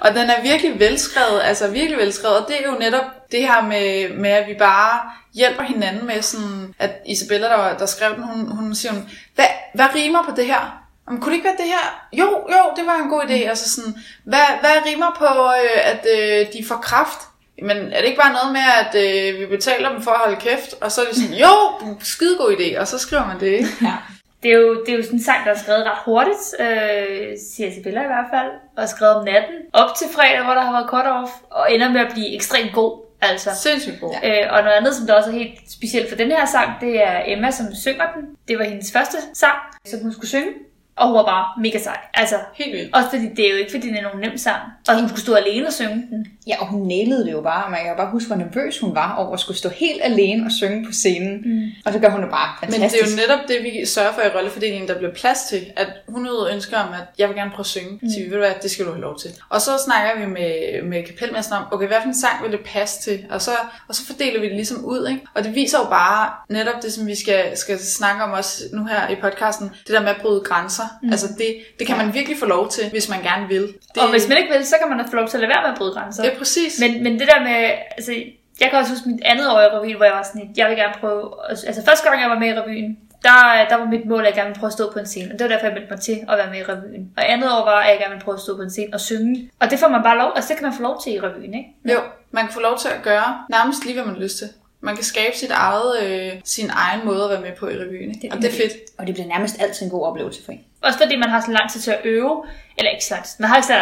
Og 0.00 0.10
den 0.14 0.30
er 0.30 0.42
virkelig 0.42 0.80
velskrevet, 0.80 1.40
altså 1.44 1.68
virkelig 1.68 1.98
velskrevet. 1.98 2.36
Og 2.38 2.44
det 2.48 2.56
er 2.56 2.72
jo 2.72 2.78
netop 2.78 3.04
det 3.32 3.40
her 3.40 3.62
med, 3.62 4.16
med 4.18 4.30
at 4.30 4.48
vi 4.48 4.54
bare 4.58 5.00
hjælper 5.36 5.62
hinanden 5.62 6.06
med 6.06 6.22
sådan, 6.22 6.74
at 6.78 6.90
Isabella, 7.06 7.46
der, 7.48 7.78
der 7.78 7.86
skrev 7.86 8.14
den, 8.14 8.22
hun, 8.22 8.56
hun 8.56 8.74
siger, 8.74 8.92
hun, 8.92 9.08
hvad, 9.34 9.46
hvad 9.74 9.86
rimer 9.94 10.22
på 10.22 10.30
det 10.36 10.46
her? 10.46 10.82
Jamen, 11.08 11.20
kunne 11.20 11.32
det 11.32 11.36
ikke 11.36 11.48
være 11.48 11.56
det 11.56 11.72
her? 11.74 12.08
Jo, 12.12 12.28
jo, 12.50 12.62
det 12.76 12.86
var 12.86 12.94
en 12.94 13.08
god 13.08 13.22
idé. 13.22 13.48
Altså 13.48 13.70
sådan, 13.70 13.94
hvad, 14.24 14.46
hvad 14.60 14.70
rimer 14.86 15.16
på, 15.18 15.24
øh, 15.24 15.92
at 15.92 16.06
øh, 16.16 16.52
de 16.52 16.64
får 16.68 16.76
kraft? 16.76 17.18
Men 17.62 17.76
er 17.76 18.00
det 18.00 18.04
ikke 18.04 18.22
bare 18.22 18.32
noget 18.32 18.52
med, 18.52 18.66
at 18.82 18.92
øh, 19.04 19.40
vi 19.40 19.46
betaler 19.46 19.88
dem 19.92 20.02
for 20.02 20.10
at 20.10 20.18
holde 20.18 20.40
kæft? 20.40 20.74
Og 20.80 20.92
så 20.92 21.00
er 21.00 21.04
det 21.04 21.16
sådan, 21.16 21.36
jo, 21.36 21.52
skide 22.00 22.36
god 22.36 22.56
idé. 22.56 22.80
Og 22.80 22.88
så 22.88 22.98
skriver 22.98 23.26
man 23.26 23.40
det, 23.40 23.46
ikke? 23.46 23.68
Ja. 23.82 23.94
Det 24.42 24.50
er, 24.52 24.56
jo, 24.56 24.84
det 24.84 24.92
er 24.92 24.96
jo 24.96 25.02
sådan 25.02 25.18
en 25.18 25.24
sang, 25.24 25.44
der 25.44 25.50
er 25.50 25.58
skrevet 25.58 25.84
ret 25.84 25.98
hurtigt, 26.04 26.44
øh, 26.60 27.36
siger 27.52 27.68
Isabella 27.70 28.02
i 28.02 28.06
hvert 28.06 28.30
fald, 28.34 28.50
og 28.76 28.88
skrevet 28.88 29.14
om 29.14 29.24
natten, 29.24 29.54
op 29.72 29.94
til 29.94 30.06
fredag, 30.14 30.44
hvor 30.44 30.54
der 30.54 30.60
har 30.60 30.72
været 30.72 30.90
cut-off, 30.92 31.30
og 31.50 31.74
ender 31.74 31.88
med 31.92 32.00
at 32.00 32.12
blive 32.12 32.34
ekstremt 32.34 32.72
god. 32.72 33.05
Altså. 33.30 33.50
Sindssygt 33.62 34.00
god. 34.00 34.14
Øh, 34.24 34.46
og 34.50 34.62
noget 34.62 34.76
andet, 34.76 34.94
som 34.94 35.06
der 35.06 35.14
også 35.14 35.30
er 35.30 35.34
helt 35.34 35.70
specielt 35.70 36.08
for 36.08 36.16
den 36.16 36.30
her 36.30 36.46
sang, 36.46 36.70
det 36.80 37.02
er 37.02 37.22
Emma, 37.26 37.50
som 37.50 37.66
synger 37.74 38.12
den. 38.14 38.22
Det 38.48 38.58
var 38.58 38.64
hendes 38.64 38.92
første 38.92 39.16
sang, 39.34 39.58
som 39.86 40.00
hun 40.02 40.12
skulle 40.12 40.28
synge, 40.28 40.52
og 40.96 41.06
hun 41.06 41.16
var 41.16 41.24
bare 41.24 41.46
mega 41.62 41.78
sej. 41.78 41.98
Altså, 42.14 42.36
Helt 42.54 42.72
vildt. 42.76 42.94
også 42.96 43.08
fordi 43.10 43.28
det 43.36 43.46
er 43.46 43.50
jo 43.50 43.56
ikke, 43.56 43.70
fordi 43.70 43.88
det 43.90 43.98
er 43.98 44.02
nogen 44.02 44.20
nem 44.20 44.38
sang, 44.38 44.60
og 44.88 45.00
hun 45.00 45.08
skulle 45.08 45.20
stå 45.20 45.34
alene 45.34 45.66
og 45.66 45.72
synge 45.72 46.06
den. 46.10 46.26
Ja, 46.46 46.54
og 46.60 46.66
hun 46.66 46.86
nailede 46.88 47.24
det 47.24 47.32
jo 47.32 47.40
bare. 47.40 47.64
og 47.64 47.70
Man 47.70 47.80
kan 47.80 47.88
jo 47.90 47.96
bare 47.96 48.10
huske, 48.10 48.26
hvor 48.26 48.36
nervøs 48.36 48.78
hun 48.78 48.94
var 48.94 49.14
over 49.16 49.32
at 49.34 49.40
skulle 49.40 49.56
stå 49.58 49.68
helt 49.68 50.00
alene 50.04 50.46
og 50.46 50.52
synge 50.52 50.86
på 50.86 50.92
scenen. 50.92 51.42
Mm. 51.44 51.68
Og 51.84 51.92
så 51.92 51.98
gør 51.98 52.08
hun 52.10 52.22
det 52.22 52.30
bare 52.30 52.48
Men 52.60 52.72
fantastisk. 52.72 53.04
det 53.04 53.10
er 53.12 53.22
jo 53.22 53.28
netop 53.28 53.48
det, 53.48 53.56
vi 53.62 53.86
sørger 53.86 54.12
for 54.12 54.22
i 54.22 54.28
rollefordelingen, 54.36 54.88
der 54.88 54.98
bliver 54.98 55.12
plads 55.14 55.42
til. 55.44 55.66
At 55.76 55.86
hun 56.08 56.28
ud 56.28 56.50
ønsker 56.52 56.78
om, 56.78 56.88
at 56.92 57.00
jeg 57.18 57.28
vil 57.28 57.36
gerne 57.36 57.50
prøve 57.50 57.60
at 57.60 57.66
synge. 57.66 57.98
Mm. 58.02 58.08
Så 58.10 58.16
vi, 58.18 58.24
ved 58.24 58.32
du 58.32 58.38
hvad, 58.38 58.52
det 58.62 58.70
skal 58.70 58.84
du 58.86 58.90
have 58.90 59.00
lov 59.00 59.18
til. 59.18 59.30
Og 59.48 59.60
så 59.60 59.70
snakker 59.84 60.20
vi 60.20 60.26
med, 60.32 60.82
med 60.82 61.04
kapelmesteren 61.06 61.62
om, 61.62 61.68
okay, 61.72 61.86
hvad 61.86 61.96
for 62.02 62.08
en 62.08 62.14
sang 62.14 62.42
vil 62.42 62.52
det 62.52 62.60
passe 62.66 63.02
til? 63.02 63.24
Og 63.30 63.42
så, 63.42 63.50
og 63.88 63.94
så 63.94 64.06
fordeler 64.06 64.40
vi 64.40 64.46
det 64.46 64.54
ligesom 64.56 64.84
ud, 64.84 65.08
ikke? 65.08 65.20
Og 65.34 65.44
det 65.44 65.54
viser 65.54 65.78
jo 65.78 65.84
bare 65.90 66.30
netop 66.48 66.82
det, 66.82 66.92
som 66.92 67.06
vi 67.06 67.14
skal, 67.14 67.56
skal 67.56 67.78
snakke 67.78 68.22
om 68.22 68.30
også 68.32 68.62
nu 68.72 68.84
her 68.84 69.08
i 69.08 69.14
podcasten. 69.22 69.68
Det 69.68 69.88
der 69.94 70.00
med 70.00 70.08
at 70.08 70.20
bryde 70.22 70.40
grænser. 70.40 70.82
Mm. 71.02 71.10
Altså 71.10 71.28
det, 71.38 71.56
det 71.78 71.86
kan 71.86 71.96
man 71.96 72.14
virkelig 72.14 72.38
få 72.38 72.46
lov 72.46 72.68
til, 72.68 72.90
hvis 72.90 73.08
man 73.08 73.22
gerne 73.22 73.48
vil. 73.48 73.62
Det, 73.94 74.02
Og 74.02 74.10
hvis 74.10 74.28
man 74.28 74.38
ikke 74.38 74.52
vil, 74.54 74.66
så 74.66 74.76
kan 74.80 74.96
man 74.96 75.08
få 75.10 75.16
lov 75.16 75.28
til 75.28 75.36
at 75.36 75.40
lade 75.40 75.52
være 75.54 75.62
med 75.62 75.70
at 75.70 75.78
bryde 75.78 75.92
grænser. 75.92 76.24
Ja, 76.24 76.30
præcis. 76.38 76.80
Men, 76.80 77.02
men 77.02 77.12
det 77.20 77.28
der 77.28 77.40
med, 77.40 77.70
altså, 77.96 78.12
jeg 78.60 78.70
kan 78.70 78.78
også 78.78 78.92
huske 78.92 79.08
mit 79.08 79.20
andet 79.24 79.50
år 79.50 79.60
i 79.60 79.66
revyen, 79.66 79.96
hvor 79.96 80.04
jeg 80.04 80.14
var 80.14 80.22
sådan, 80.22 80.50
jeg 80.56 80.68
vil 80.68 80.76
gerne 80.76 80.94
prøve, 81.00 81.32
altså 81.48 81.82
første 81.88 82.08
gang 82.08 82.22
jeg 82.22 82.30
var 82.30 82.38
med 82.38 82.48
i 82.48 82.60
revyen, 82.60 82.98
der, 83.22 83.66
der 83.70 83.76
var 83.76 83.84
mit 83.84 84.06
mål, 84.06 84.20
at 84.20 84.26
jeg 84.26 84.34
gerne 84.34 84.48
ville 84.48 84.60
prøve 84.60 84.68
at 84.68 84.72
stå 84.72 84.92
på 84.92 84.98
en 84.98 85.06
scene. 85.06 85.32
Og 85.32 85.38
det 85.38 85.44
var 85.44 85.48
derfor, 85.48 85.66
jeg 85.66 85.74
meldte 85.74 85.90
mig 85.90 86.00
til 86.00 86.18
at 86.28 86.38
være 86.38 86.50
med 86.50 86.58
i 86.58 86.62
revyen. 86.62 87.10
Og 87.16 87.32
andet 87.32 87.50
år 87.52 87.64
var, 87.64 87.80
at 87.80 87.90
jeg 87.90 87.98
gerne 87.98 88.10
ville 88.10 88.24
prøve 88.24 88.34
at 88.34 88.40
stå 88.40 88.56
på 88.56 88.62
en 88.62 88.70
scene 88.70 88.94
og 88.94 89.00
synge. 89.00 89.50
Og 89.60 89.70
det 89.70 89.78
får 89.78 89.88
man 89.88 90.02
bare 90.02 90.18
lov, 90.18 90.32
altså 90.36 90.48
det 90.48 90.56
kan 90.56 90.66
man 90.66 90.76
få 90.76 90.82
lov 90.82 91.02
til 91.02 91.12
i 91.14 91.20
revyen, 91.20 91.54
ikke? 91.54 91.68
Jo, 91.84 92.00
man 92.30 92.44
kan 92.44 92.52
få 92.54 92.60
lov 92.60 92.78
til 92.78 92.88
at 92.88 93.02
gøre 93.02 93.44
nærmest 93.50 93.84
lige, 93.84 93.94
hvad 93.94 94.04
man 94.04 94.14
har 94.14 94.22
lyst 94.22 94.38
til. 94.38 94.48
Man 94.86 94.94
kan 94.98 95.04
skabe 95.04 95.34
sit 95.36 95.50
eget, 95.50 95.90
øh, 96.02 96.32
sin 96.44 96.70
egen 96.84 97.00
måde 97.08 97.24
at 97.24 97.30
være 97.30 97.40
med 97.40 97.52
på 97.60 97.68
i 97.68 97.76
revyen. 97.82 98.10
Ikke? 98.14 98.28
Og 98.32 98.36
det 98.42 98.48
er 98.52 98.56
fedt. 98.62 98.74
Og 98.98 99.06
det 99.06 99.14
bliver 99.14 99.28
nærmest 99.34 99.62
altid 99.62 99.82
en 99.86 99.90
god 99.96 100.04
oplevelse 100.08 100.44
for 100.44 100.52
en. 100.52 100.60
Også 100.86 100.98
fordi 100.98 101.16
man 101.16 101.30
har 101.34 101.40
så 101.40 101.50
lang 101.58 101.66
tid 101.72 101.80
til 101.80 101.90
at 101.90 102.00
øve. 102.04 102.44
Eller 102.78 102.90
ikke 102.90 103.04
så 103.04 103.14
lang 103.14 103.24
tid. 103.24 103.36
Man 103.38 103.48
har 103.48 103.56
ikke 103.56 103.66
så, 103.66 103.74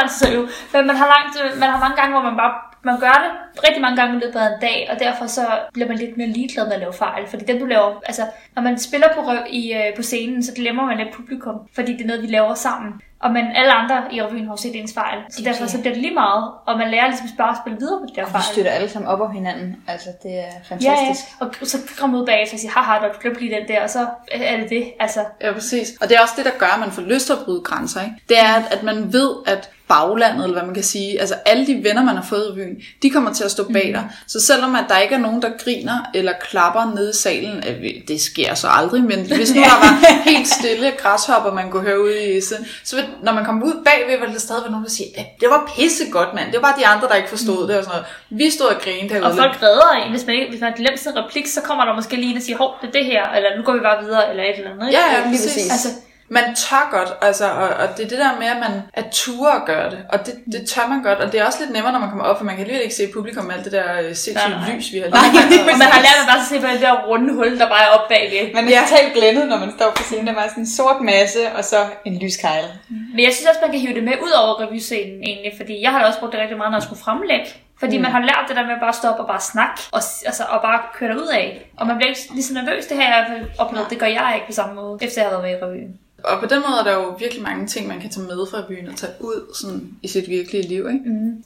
lang 0.00 0.10
tid 0.10 0.18
til 0.20 0.26
at 0.26 0.34
øve. 0.38 0.48
Men 0.72 0.86
man 0.86 0.96
har, 0.96 1.06
langt, 1.14 1.58
man 1.62 1.68
har 1.72 1.78
mange 1.84 1.96
gange, 2.00 2.12
hvor 2.14 2.24
man 2.30 2.36
bare 2.42 2.54
man 2.84 3.00
gør 3.00 3.16
det 3.24 3.62
rigtig 3.66 3.82
mange 3.82 3.96
gange 3.96 4.16
i 4.16 4.20
løbet 4.24 4.38
af 4.38 4.46
en 4.46 4.60
dag, 4.60 4.88
og 4.92 4.98
derfor 4.98 5.26
så 5.26 5.46
bliver 5.72 5.88
man 5.88 5.98
lidt 5.98 6.16
mere 6.16 6.28
ligeglad 6.28 6.64
med 6.64 6.72
at 6.72 6.80
lave 6.80 6.92
fejl. 6.92 7.26
Fordi 7.26 7.44
den 7.44 7.58
du 7.58 7.66
laver, 7.66 8.00
altså 8.06 8.22
når 8.54 8.62
man 8.62 8.78
spiller 8.78 9.08
på, 9.14 9.20
røv 9.20 9.38
i, 9.50 9.72
øh, 9.72 9.96
på 9.96 10.02
scenen, 10.02 10.42
så 10.42 10.52
glemmer 10.54 10.84
man 10.84 10.98
lidt 10.98 11.14
publikum, 11.14 11.54
fordi 11.74 11.92
det 11.92 12.02
er 12.02 12.06
noget, 12.06 12.22
vi 12.22 12.26
laver 12.26 12.54
sammen. 12.54 12.92
Og 13.20 13.30
men 13.32 13.44
alle 13.54 13.72
andre 13.72 14.14
i 14.14 14.22
revyen 14.22 14.48
har 14.48 14.56
set 14.56 14.76
ens 14.76 14.94
fejl. 14.94 15.18
Så 15.30 15.42
derfor 15.44 15.66
så 15.66 15.78
bliver 15.80 15.92
det 15.94 16.02
lige 16.02 16.14
meget, 16.14 16.50
og 16.66 16.78
man 16.78 16.90
lærer 16.90 17.06
ligesom 17.06 17.28
bare 17.38 17.50
at 17.50 17.56
spille 17.62 17.78
videre 17.78 18.00
på 18.00 18.06
de 18.08 18.14
der 18.14 18.22
Og 18.22 18.28
vi 18.28 18.32
fejl. 18.32 18.44
støtter 18.52 18.70
alle 18.70 18.88
sammen 18.88 19.08
op 19.08 19.20
om 19.20 19.30
hinanden. 19.32 19.76
Altså, 19.88 20.08
det 20.22 20.30
er 20.30 20.34
Ja, 20.36 20.42
ja. 20.42 20.50
fantastisk. 20.68 21.24
Og 21.40 21.48
så 21.62 21.78
kommer 21.98 22.20
ud 22.20 22.26
bagefter 22.26 22.56
og 22.56 22.60
siger, 22.60 22.72
haha, 22.72 23.06
der 23.06 23.12
glemte 23.20 23.40
lige 23.40 23.56
den 23.60 23.68
der, 23.68 23.82
og 23.82 23.90
så 23.90 24.06
er 24.32 24.56
det 24.56 24.70
det. 24.70 24.92
Altså, 25.00 25.20
Ja, 25.40 25.52
præcis. 25.52 25.88
Og 26.00 26.08
det 26.08 26.16
er 26.16 26.20
også 26.20 26.34
det, 26.36 26.44
der 26.44 26.50
gør, 26.58 26.66
at 26.66 26.80
man 26.80 26.90
får 26.90 27.02
lyst 27.02 27.26
til 27.26 27.32
at 27.32 27.38
bryde 27.44 27.60
grænser. 27.60 28.00
Ikke? 28.00 28.14
Det 28.28 28.38
er, 28.40 28.54
at, 28.54 28.72
at 28.72 28.82
man 28.82 29.12
ved, 29.12 29.30
at 29.46 29.70
baglandet, 29.88 30.44
eller 30.44 30.54
hvad 30.56 30.66
man 30.66 30.74
kan 30.74 30.84
sige, 30.84 31.20
altså 31.20 31.34
alle 31.46 31.66
de 31.66 31.80
venner, 31.84 32.04
man 32.04 32.16
har 32.16 32.22
fået 32.28 32.50
i 32.52 32.54
byen, 32.54 32.76
de 33.02 33.10
kommer 33.10 33.32
til 33.32 33.44
at 33.44 33.50
stå 33.50 33.64
bag 33.72 33.88
dig. 33.94 34.08
Så 34.26 34.40
selvom 34.40 34.74
at 34.74 34.84
der 34.88 34.98
ikke 34.98 35.14
er 35.14 35.18
nogen, 35.18 35.42
der 35.42 35.50
griner 35.64 35.98
eller 36.14 36.32
klapper 36.50 36.92
nede 36.96 37.10
i 37.10 37.16
salen, 37.16 37.64
øh, 37.68 37.84
det 38.08 38.20
sker 38.20 38.54
så 38.54 38.68
aldrig, 38.70 39.02
men 39.04 39.18
hvis 39.36 39.54
nu 39.54 39.60
der 39.70 39.78
var 39.84 40.22
helt 40.30 40.48
stille 40.48 40.92
græshopper, 41.02 41.52
man 41.52 41.70
kunne 41.70 41.82
høre 41.82 42.00
ude 42.02 42.36
i 42.36 42.40
siden, 42.40 42.66
så 42.84 42.96
vil, 42.96 43.04
når 43.22 43.32
man 43.32 43.44
kommer 43.44 43.66
ud 43.66 43.74
bagved, 43.84 44.18
vil 44.20 44.34
der 44.34 44.40
stadig 44.40 44.62
være 44.62 44.70
nogen, 44.70 44.84
der 44.84 44.90
siger, 44.90 45.08
"Ja, 45.16 45.24
det 45.40 45.48
var 45.50 45.72
pissegodt, 45.76 46.34
mand. 46.34 46.46
Det 46.52 46.62
var 46.62 46.68
bare 46.68 46.80
de 46.80 46.86
andre, 46.86 47.08
der 47.08 47.14
ikke 47.14 47.28
forstod 47.28 47.68
det. 47.68 47.76
Og 47.78 47.84
sådan 47.84 47.96
noget. 47.96 48.06
Vi 48.30 48.50
stod 48.50 48.66
og 48.66 48.80
grinede 48.84 49.14
herude. 49.14 49.30
Og 49.30 49.36
folk 49.36 49.62
redder 49.62 49.90
en, 50.04 50.10
hvis 50.10 50.26
man, 50.26 50.34
ikke, 50.34 50.48
hvis 50.50 50.60
man 50.60 50.70
har 50.70 50.76
glemt 50.76 51.00
sin 51.00 51.12
replik, 51.16 51.46
så 51.46 51.60
kommer 51.60 51.84
der 51.84 51.94
måske 51.94 52.16
lige 52.16 52.30
en 52.30 52.36
og 52.36 52.42
siger, 52.42 52.56
hov, 52.58 52.70
det 52.80 52.88
er 52.88 52.92
det 52.92 53.04
her, 53.04 53.22
eller 53.36 53.48
nu 53.58 53.62
går 53.62 53.72
vi 53.72 53.80
bare 53.80 54.04
videre, 54.04 54.30
eller 54.30 54.42
et 54.44 54.58
eller 54.58 54.70
andet. 54.70 54.86
ikke? 54.88 54.98
Ja, 55.00 55.04
ja, 55.18 55.28
præcis. 55.30 55.70
Altså, 55.74 55.88
Man 56.30 56.44
tør 56.54 56.88
godt, 56.96 57.08
altså, 57.22 57.46
og, 57.50 57.68
og 57.68 57.88
det 57.96 58.04
er 58.04 58.08
det 58.08 58.18
der 58.18 58.38
med, 58.38 58.46
at 58.46 58.56
man 58.66 58.72
er 58.92 59.02
ture 59.12 59.52
at 59.60 59.62
gøre 59.66 59.90
det, 59.90 59.98
og 60.12 60.26
det, 60.26 60.34
det 60.52 60.68
tør 60.68 60.86
man 60.88 61.02
godt, 61.02 61.18
og 61.18 61.32
det 61.32 61.40
er 61.40 61.44
også 61.46 61.58
lidt 61.60 61.72
nemmere, 61.72 61.92
når 61.92 61.98
man 61.98 62.08
kommer 62.08 62.24
op, 62.24 62.38
for 62.38 62.44
man 62.44 62.54
kan 62.54 62.62
alligevel 62.64 62.82
ikke 62.84 62.94
se 62.94 63.06
publikum 63.14 63.44
med 63.44 63.54
alt 63.54 63.64
det 63.64 63.72
der 63.72 63.88
øh, 64.02 64.14
sindssyge 64.14 64.34
Nej, 64.54 64.68
nej. 64.68 64.76
lys, 64.76 64.86
vi 64.92 64.98
har 64.98 65.06
lige 65.06 65.62
og 65.72 65.78
man 65.84 65.88
har 65.96 66.00
lært 66.08 66.18
at 66.24 66.28
bare 66.32 66.44
se 66.50 66.60
på 66.60 66.66
det 66.74 66.80
der 66.80 66.94
runde 67.08 67.34
hul, 67.34 67.58
der 67.58 67.68
bare 67.74 67.82
er 67.86 67.90
oppe 67.96 68.08
bagved. 68.14 68.54
Man 68.54 68.64
er 68.64 68.70
Ja. 68.70 68.82
totalt 68.88 69.12
glændet, 69.16 69.48
når 69.48 69.58
man 69.64 69.70
står 69.78 69.90
på 69.96 70.02
scenen. 70.02 70.26
Der 70.26 70.34
var 70.34 70.46
sådan 70.48 70.62
en 70.62 70.70
sort 70.78 71.00
masse, 71.12 71.40
og 71.56 71.64
så 71.64 71.80
en 72.04 72.18
lyskejle. 72.24 72.68
Men 73.14 73.20
jeg 73.26 73.32
synes 73.34 73.48
også, 73.50 73.60
man 73.64 73.70
kan 73.70 73.80
hive 73.80 73.94
det 73.98 74.04
med 74.04 74.16
ud 74.26 74.32
over 74.42 74.52
revyscenen 74.62 75.18
egentlig, 75.28 75.52
fordi 75.60 75.74
jeg 75.84 75.90
har 75.92 75.98
da 76.00 76.04
også 76.10 76.20
brugt 76.20 76.32
det 76.32 76.40
rigtig 76.40 76.56
meget, 76.60 76.70
når 76.72 76.78
jeg 76.78 76.82
skulle 76.88 77.02
fremlægge. 77.06 77.46
Fordi 77.82 77.96
mm. 77.96 78.02
man 78.02 78.12
har 78.12 78.20
lært 78.20 78.44
det 78.48 78.56
der 78.56 78.64
med 78.68 78.74
at 78.78 78.80
bare 78.80 78.92
stoppe 78.92 79.20
og 79.22 79.28
bare 79.28 79.40
snakke, 79.40 79.76
og, 79.92 80.00
altså, 80.30 80.42
og 80.54 80.58
bare 80.62 80.80
køre 80.98 81.16
ud 81.22 81.28
af. 81.42 81.70
Og 81.78 81.86
man 81.86 81.96
bliver 81.96 82.08
ikke 82.08 82.20
lige 82.34 82.44
så 82.44 82.54
nervøs, 82.54 82.86
det 82.86 82.96
har 82.96 83.04
jeg 83.04 83.12
i 83.12 83.16
hvert 83.18 83.28
fald 83.32 83.50
oplevet. 83.58 83.90
Det 83.90 83.98
gør 83.98 84.06
jeg 84.06 84.30
ikke 84.34 84.46
på 84.46 84.52
samme 84.60 84.74
måde, 84.74 84.98
efter 85.04 85.22
jeg 85.22 85.30
har 85.30 85.36
været 85.38 85.44
med 85.48 85.52
i 85.58 85.62
revyen. 85.64 85.92
Og 86.24 86.40
på 86.40 86.46
den 86.46 86.62
måde 86.66 86.80
er 86.80 86.84
der 86.84 86.94
jo 86.94 87.16
virkelig 87.18 87.42
mange 87.42 87.66
ting, 87.66 87.88
man 87.88 88.00
kan 88.00 88.10
tage 88.10 88.26
med 88.26 88.46
fra 88.50 88.64
byen 88.68 88.88
og 88.88 88.96
tage 88.96 89.12
ud 89.20 89.54
sådan, 89.54 89.98
i 90.02 90.08
sit 90.08 90.28
virkelige 90.28 90.68
liv. 90.68 90.88
Ikke? 90.88 91.10
Mm. 91.10 91.44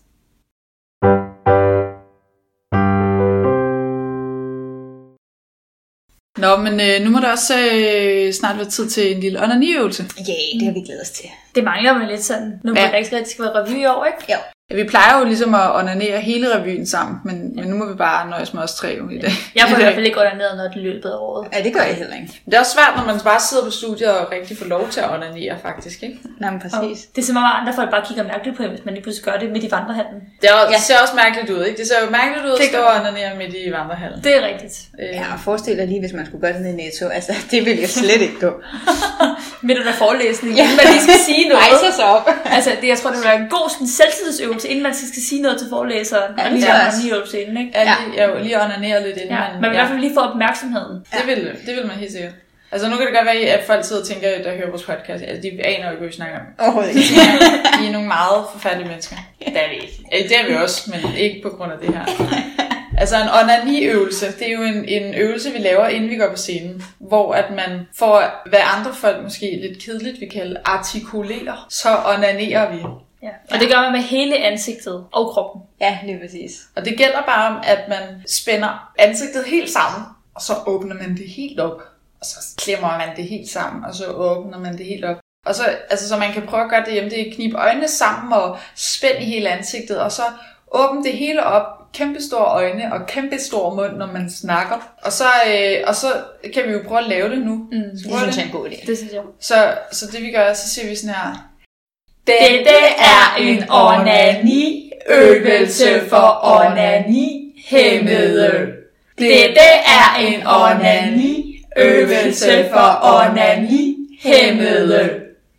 Nå, 6.44 6.56
men 6.56 6.74
øh, 6.86 7.04
nu 7.04 7.10
må 7.10 7.18
der 7.20 7.30
også 7.30 7.54
øh, 7.54 8.32
snart 8.32 8.56
være 8.56 8.70
tid 8.70 8.90
til 8.90 9.14
en 9.14 9.20
lille 9.20 9.42
onaniøvelse. 9.42 10.02
Ja, 10.02 10.32
yeah, 10.32 10.60
det 10.60 10.66
har 10.68 10.74
vi 10.74 10.80
glædet 10.86 11.02
os 11.02 11.10
til. 11.10 11.28
Det 11.54 11.64
mangler 11.64 11.98
man 11.98 12.08
lidt 12.08 12.24
sådan, 12.24 12.60
nu 12.64 12.72
Ja. 12.74 12.82
ja. 12.82 12.88
der 12.88 12.96
ikke 12.96 13.16
rigtig 13.16 13.32
skal 13.32 13.44
være 13.44 13.54
revy 13.62 13.76
i 13.82 13.86
år, 13.86 14.04
ikke? 14.04 14.24
Ja. 14.28 14.38
Ja, 14.72 14.76
vi 14.76 14.84
plejer 14.84 15.18
jo 15.18 15.24
ligesom 15.24 15.54
at 15.54 15.74
onanere 15.76 16.20
hele 16.20 16.56
revyen 16.58 16.86
sammen, 16.86 17.16
men, 17.24 17.56
men 17.56 17.64
nu 17.64 17.76
må 17.76 17.86
vi 17.86 17.94
bare 17.94 18.30
nøjes 18.30 18.54
med 18.54 18.62
os 18.62 18.74
tre 18.74 18.88
jo 18.98 19.08
i 19.08 19.18
dag. 19.18 19.30
Jeg 19.54 19.64
får 19.68 19.76
i 19.76 19.80
I 19.80 19.82
hvert 19.84 19.94
fald 19.94 20.06
ikke 20.06 20.18
ordineret 20.20 20.56
noget 20.56 20.72
i 20.76 20.78
løbet 20.78 21.08
af 21.08 21.16
året. 21.16 21.48
Ja, 21.56 21.62
det 21.64 21.72
gør 21.74 21.80
jeg 21.80 21.94
heller 21.94 22.14
ikke. 22.14 22.30
Men 22.44 22.50
Det 22.50 22.54
er 22.54 22.60
også 22.60 22.72
svært, 22.72 22.92
når 22.96 23.04
man 23.12 23.20
bare 23.24 23.40
sidder 23.40 23.64
på 23.64 23.70
studiet 23.70 24.10
og 24.18 24.32
rigtig 24.32 24.58
får 24.58 24.66
lov 24.66 24.88
til 24.88 25.00
at 25.00 25.10
onanere, 25.14 25.56
faktisk. 25.62 26.02
Ikke? 26.02 26.18
Nej, 26.40 26.50
men 26.50 26.60
præcis. 26.60 26.98
Det 27.16 27.22
er 27.22 27.26
som 27.26 27.36
om 27.36 27.44
andre 27.60 27.72
folk 27.74 27.90
bare 27.90 28.04
kigger 28.08 28.24
mærkeligt 28.32 28.56
på 28.56 28.62
hvis 28.62 28.84
man 28.84 28.94
lige 28.94 29.02
pludselig 29.02 29.24
gør 29.24 29.36
det 29.42 29.50
midt 29.54 29.64
i 29.64 29.70
vandrehallen. 29.70 30.18
Det, 30.42 30.48
er, 30.50 30.54
Ja. 30.56 30.74
det 30.74 30.82
ser 30.88 30.94
også 31.04 31.14
mærkeligt 31.24 31.50
ud, 31.56 31.64
ikke? 31.64 31.78
Det 31.80 31.86
ser 31.90 31.98
jo 32.04 32.10
mærkeligt 32.20 32.44
ud 32.46 32.52
at 32.56 32.58
Det 32.60 32.68
stå 32.74 32.78
og 32.90 32.94
onanere 33.00 33.30
midt 33.42 33.54
i 33.66 33.70
vandrehallen. 33.78 34.18
Det 34.26 34.32
er 34.38 34.42
rigtigt. 34.50 34.74
Øh, 35.00 35.08
Ja, 35.18 35.24
og 35.34 35.40
forestil 35.46 35.76
dig 35.78 35.86
lige, 35.92 36.00
hvis 36.04 36.12
man 36.18 36.24
skulle 36.26 36.42
gøre 36.44 36.52
sådan 36.58 36.66
en 36.66 36.76
netto. 36.84 37.04
Altså, 37.18 37.32
det 37.50 37.60
ville 37.66 37.80
jeg 37.80 37.88
slet 38.02 38.20
ikke 38.26 38.38
gå. 38.46 38.50
Midt 39.68 39.78
under 39.78 39.92
forelæsningen, 39.92 40.58
inden 40.58 40.76
man 40.76 40.86
lige 40.92 41.02
skal 41.08 41.18
sige 41.28 41.42
noget. 41.50 41.62
Rejse 41.66 41.96
sig 41.96 42.04
op. 42.16 42.26
Altså, 42.44 42.70
det, 42.80 42.88
jeg 42.88 42.98
tror, 42.98 43.10
det 43.10 43.18
vil 43.18 43.28
være 43.32 43.40
en 43.44 43.48
god 43.56 43.66
sådan, 43.70 43.86
selvtidsøvelse, 44.00 44.61
inden 44.68 44.82
man 44.82 44.94
skal 44.94 45.22
sige 45.22 45.42
noget 45.42 45.58
til 45.58 45.68
forelæseren. 45.70 46.32
Ja, 46.38 46.44
og 46.44 46.52
lige 46.52 46.66
også. 46.72 47.00
en 47.02 47.08
ny 47.08 47.12
øvelse 47.14 47.42
inden, 47.42 47.56
ikke? 47.56 47.72
Ja, 47.74 47.94
lige, 48.16 48.34
vil 48.34 48.42
lige 48.42 48.62
onanere 48.62 49.02
lidt 49.06 49.16
inden 49.16 49.30
Ja, 49.30 49.40
man... 49.40 49.60
man 49.60 49.70
vil 49.70 49.76
i 49.76 49.78
hvert 49.78 49.88
fald 49.88 50.00
lige 50.00 50.14
få 50.14 50.20
opmærksomheden. 50.20 50.96
Det 51.12 51.22
vil, 51.26 51.56
det 51.66 51.76
vil 51.76 51.86
man 51.86 51.96
helt 51.96 52.12
sikkert. 52.12 52.32
Altså 52.72 52.88
nu 52.88 52.96
kan 52.96 53.06
det 53.06 53.14
godt 53.14 53.26
være, 53.26 53.34
at 53.34 53.64
folk 53.66 53.84
sidder 53.84 54.02
og 54.02 54.08
tænker, 54.08 54.28
der 54.42 54.56
hører 54.56 54.70
vores 54.70 54.82
podcast, 54.82 55.24
altså 55.24 55.42
de 55.42 55.66
aner 55.66 55.84
jo 55.84 55.90
ikke, 55.90 55.98
hvad 55.98 56.08
vi 56.08 56.14
snakker 56.14 56.36
om. 56.38 56.46
Overhovedet 56.58 56.88
ikke. 56.88 57.00
Vi 57.80 57.86
er 57.86 57.92
nogle 57.92 58.08
meget 58.08 58.44
forfærdelige 58.52 58.88
mennesker. 58.88 59.16
Det 59.38 59.48
er 59.48 59.68
vi 59.68 59.74
ikke. 59.74 60.28
Det 60.28 60.36
er 60.40 60.48
vi 60.48 60.54
også, 60.54 60.90
men 60.90 61.16
ikke 61.16 61.40
på 61.42 61.48
grund 61.48 61.72
af 61.72 61.78
det 61.78 61.94
her. 61.94 62.04
Altså 62.98 63.16
en 63.16 63.28
onani-øvelse, 63.42 64.26
det 64.38 64.48
er 64.48 64.52
jo 64.52 64.62
en, 64.62 64.84
en 64.88 65.14
øvelse, 65.14 65.52
vi 65.52 65.58
laver, 65.58 65.86
inden 65.86 66.10
vi 66.10 66.16
går 66.16 66.30
på 66.30 66.36
scenen, 66.36 66.82
hvor 66.98 67.32
at 67.32 67.44
man 67.50 67.80
får, 67.98 68.42
hvad 68.48 68.58
andre 68.76 68.94
folk 68.94 69.22
måske 69.22 69.58
lidt 69.62 69.84
kedeligt 69.84 70.20
vil 70.20 70.30
kalde, 70.30 70.56
artikulerer, 70.64 71.66
så 71.70 71.88
onanerer 72.04 72.72
vi. 72.72 72.78
Ja. 73.22 73.28
Og 73.50 73.60
det 73.60 73.68
gør 73.68 73.80
man 73.80 73.92
med 73.92 74.00
hele 74.00 74.36
ansigtet 74.36 75.06
og 75.12 75.30
kroppen. 75.30 75.62
Ja, 75.80 75.98
lige 76.04 76.20
præcis. 76.20 76.62
Og 76.76 76.84
det 76.84 76.98
gælder 76.98 77.22
bare 77.26 77.56
om, 77.56 77.62
at 77.64 77.88
man 77.88 78.22
spænder 78.26 78.92
ansigtet 78.98 79.44
helt 79.44 79.70
sammen, 79.70 80.06
og 80.34 80.42
så 80.42 80.52
åbner 80.66 80.94
man 80.94 81.16
det 81.16 81.28
helt 81.28 81.60
op. 81.60 81.82
Og 82.20 82.26
så 82.26 82.36
klemmer 82.58 82.98
man 82.98 83.16
det 83.16 83.24
helt 83.24 83.50
sammen, 83.50 83.84
og 83.84 83.94
så 83.94 84.06
åbner 84.06 84.58
man 84.58 84.78
det 84.78 84.86
helt 84.86 85.04
op. 85.04 85.16
Og 85.46 85.54
så, 85.54 85.62
altså, 85.90 86.08
så 86.08 86.16
man 86.16 86.32
kan 86.32 86.42
prøve 86.46 86.64
at 86.64 86.70
gøre 86.70 86.84
det 86.84 86.92
hjemme, 86.92 87.10
det 87.10 87.28
er 87.28 87.34
knip 87.34 87.54
øjnene 87.54 87.88
sammen 87.88 88.32
og 88.32 88.58
spænd 88.74 89.18
i 89.20 89.24
hele 89.24 89.48
ansigtet, 89.48 90.00
og 90.00 90.12
så 90.12 90.22
åbne 90.72 91.04
det 91.04 91.12
hele 91.12 91.44
op, 91.44 91.92
kæmpe 91.92 92.22
store 92.22 92.44
øjne 92.44 92.92
og 92.92 93.06
kæmpe 93.06 93.38
stor 93.38 93.74
mund, 93.74 93.92
når 93.92 94.06
man 94.06 94.30
snakker. 94.30 94.92
Og 95.02 95.12
så, 95.12 95.24
øh, 95.24 95.84
og 95.86 95.94
så 95.94 96.06
kan 96.54 96.62
vi 96.66 96.72
jo 96.72 96.82
prøve 96.86 97.00
at 97.00 97.08
lave 97.08 97.30
det 97.30 97.38
nu. 97.38 97.54
Mm. 97.54 97.98
Så 97.98 98.08
Det 98.08 98.18
synes 98.18 98.36
jeg 98.36 98.42
er 98.42 98.46
en 98.46 98.52
god 98.52 98.68
idé. 98.68 98.86
Det 98.86 98.98
synes 98.98 99.12
jeg. 99.12 99.22
Så, 99.40 99.74
så 99.92 100.06
det 100.06 100.22
vi 100.22 100.30
gør, 100.30 100.52
så 100.52 100.68
siger 100.68 100.88
vi 100.88 100.96
sådan 100.96 101.14
her. 101.14 101.51
Dette 102.26 102.76
er 102.98 103.34
en 103.38 103.64
onani-øvelse 103.70 106.02
for 106.08 106.38
onani-hæmmede. 106.42 108.72
Dette 109.18 109.60
er 109.86 110.16
en 110.20 110.46
onani-øvelse 110.46 112.68
for 112.72 112.98
onani-hæmmede. 113.02 115.10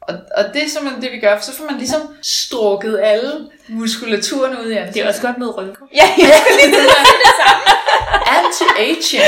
Og, 0.01 0.15
og 0.37 0.43
det 0.53 0.63
er 0.63 0.69
simpelthen 0.69 1.01
det, 1.03 1.11
vi 1.11 1.19
gør, 1.19 1.35
for 1.37 1.43
så 1.43 1.55
får 1.57 1.63
man 1.69 1.77
ligesom 1.77 2.01
strukket 2.21 2.99
alle 3.03 3.31
muskulaturen 3.69 4.57
ud 4.57 4.69
i 4.71 4.73
ansigtet. 4.73 4.93
Det 4.95 5.03
er 5.03 5.07
også 5.07 5.21
godt 5.21 5.37
med 5.37 5.57
rynker. 5.57 5.81
Ja, 5.95 6.09
jeg 6.17 6.41
skulle 6.45 6.57
lige 6.61 6.71
til 6.75 6.85
at 6.89 6.95
Anti-aging. 8.37 9.21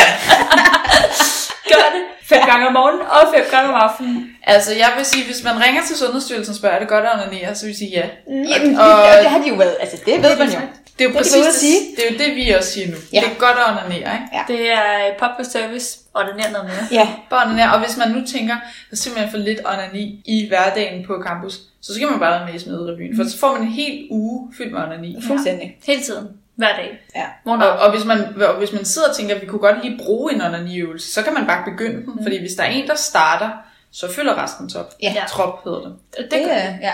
gøre 1.73 1.89
det. 1.95 2.03
Fem 2.29 2.41
gange 2.49 2.67
om 2.67 2.73
morgenen 2.73 3.01
og 3.01 3.21
fem 3.35 3.45
gange 3.51 3.69
om 3.73 3.75
aftenen. 3.89 4.29
Altså, 4.43 4.71
jeg 4.73 4.91
vil 4.97 5.05
sige, 5.05 5.25
hvis 5.25 5.43
man 5.43 5.55
ringer 5.65 5.81
til 5.87 5.95
Sundhedsstyrelsen 5.97 6.51
og 6.51 6.55
spørger, 6.57 6.75
er 6.75 6.79
det 6.79 6.87
godt 6.87 7.05
at 7.05 7.11
onanere, 7.13 7.55
så 7.55 7.61
vil 7.65 7.69
jeg 7.71 7.77
sige 7.77 7.91
ja. 7.99 8.05
Jamen, 8.51 8.69
det, 8.69 8.79
Og- 8.79 9.21
det 9.23 9.29
har 9.29 9.39
de 9.43 9.47
jo 9.49 9.55
været. 9.55 9.75
Altså, 9.79 9.97
det 10.05 10.23
ved 10.23 10.37
man 10.37 10.47
jo. 10.49 10.59
Det 10.99 11.05
er 11.05 11.09
jo 11.09 11.09
Det 11.09 11.09
er 11.09 11.09
de 11.09 11.17
præcis 11.17 11.45
det, 11.45 11.53
sige. 11.53 11.79
det, 11.95 12.03
er 12.07 12.11
jo 12.13 12.17
det, 12.25 12.35
vi 12.35 12.49
også 12.51 12.71
siger 12.71 12.87
nu. 12.87 12.95
Ja. 13.13 13.19
Det 13.19 13.27
er 13.27 13.33
godt 13.39 13.57
at 13.57 13.65
onanere, 13.71 14.13
ikke? 14.17 14.53
Det 14.53 14.71
er 14.71 14.87
public 15.19 15.47
service, 15.51 15.99
og 16.13 16.21
er 16.23 16.51
noget 16.51 16.65
mere. 16.65 16.87
Ja, 16.91 17.07
Bare 17.29 17.45
onanere. 17.45 17.73
Og 17.73 17.79
hvis 17.85 17.97
man 17.97 18.07
nu 18.11 18.25
tænker, 18.27 18.53
der 18.55 18.91
er 18.91 18.95
simpelthen 18.95 19.31
for 19.31 19.37
lidt 19.37 19.59
onani 19.65 20.21
i 20.25 20.47
hverdagen 20.47 21.05
på 21.07 21.13
campus, 21.27 21.53
så 21.81 21.93
skal 21.95 22.07
man 22.07 22.19
bare 22.19 22.31
være 22.39 22.45
med 22.47 22.53
i 22.55 22.59
Smedrevyen. 22.59 23.15
For 23.17 23.23
så 23.23 23.39
får 23.39 23.53
man 23.53 23.61
en 23.61 23.67
hel 23.67 24.07
uge 24.11 24.53
fyldt 24.57 24.73
med 24.73 24.81
onani. 24.81 25.17
fuldstændig. 25.27 25.77
Hele 25.87 26.01
tiden. 26.01 26.27
Hver 26.55 26.75
dag. 26.75 26.99
Ja. 27.15 27.25
Morgen 27.45 27.61
Og, 27.61 27.69
og 27.69 27.91
hvis 27.91 28.05
man, 28.05 28.41
og 28.41 28.53
hvis 28.57 28.71
man 28.73 28.85
sidder 28.85 29.09
og 29.09 29.15
tænker, 29.15 29.35
at 29.35 29.41
vi 29.41 29.45
kunne 29.47 29.59
godt 29.59 29.83
lige 29.83 29.97
bruge 29.97 30.33
en 30.33 30.41
onani-øvelse, 30.41 31.13
så 31.13 31.21
kan 31.21 31.33
man 31.33 31.45
bare 31.47 31.63
begynde 31.71 32.05
den. 32.05 32.19
Fordi 32.23 32.39
hvis 32.39 32.53
der 32.53 32.63
er 32.63 32.67
en, 32.67 32.87
der 32.87 32.95
starter, 32.95 33.49
så 33.91 34.13
følger 34.13 34.43
resten 34.43 34.69
top. 34.69 34.93
Ja. 35.01 35.13
Trop 35.29 35.63
hedder 35.63 35.79
det. 35.79 35.93
Det, 36.17 36.27
Det, 36.31 36.51
er, 36.51 36.73
ja. 36.81 36.93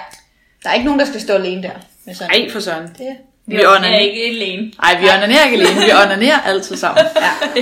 Der 0.64 0.70
er 0.70 0.74
ikke 0.74 0.86
nogen, 0.86 1.00
der 1.00 1.06
skal 1.06 1.22
stå 1.22 1.34
alene 1.34 1.64
der. 1.64 1.72
Med 2.06 2.16
sådan. 2.16 2.32
Ej, 2.42 2.50
for 2.52 2.60
søren. 2.60 2.88
Det, 2.88 3.18
vi, 3.46 3.56
vi 3.56 3.62
er 3.62 3.68
onanerer. 3.70 4.00
ikke 4.00 4.24
alene. 4.26 4.72
Ej, 4.84 5.00
vi 5.00 5.08
onanerer 5.10 5.46
ikke 5.46 5.58
alene. 5.58 5.86
Vi 5.86 5.92
onanerer 6.06 6.42
altid 6.42 6.76
sammen. 6.78 7.06
ja. 7.26 7.62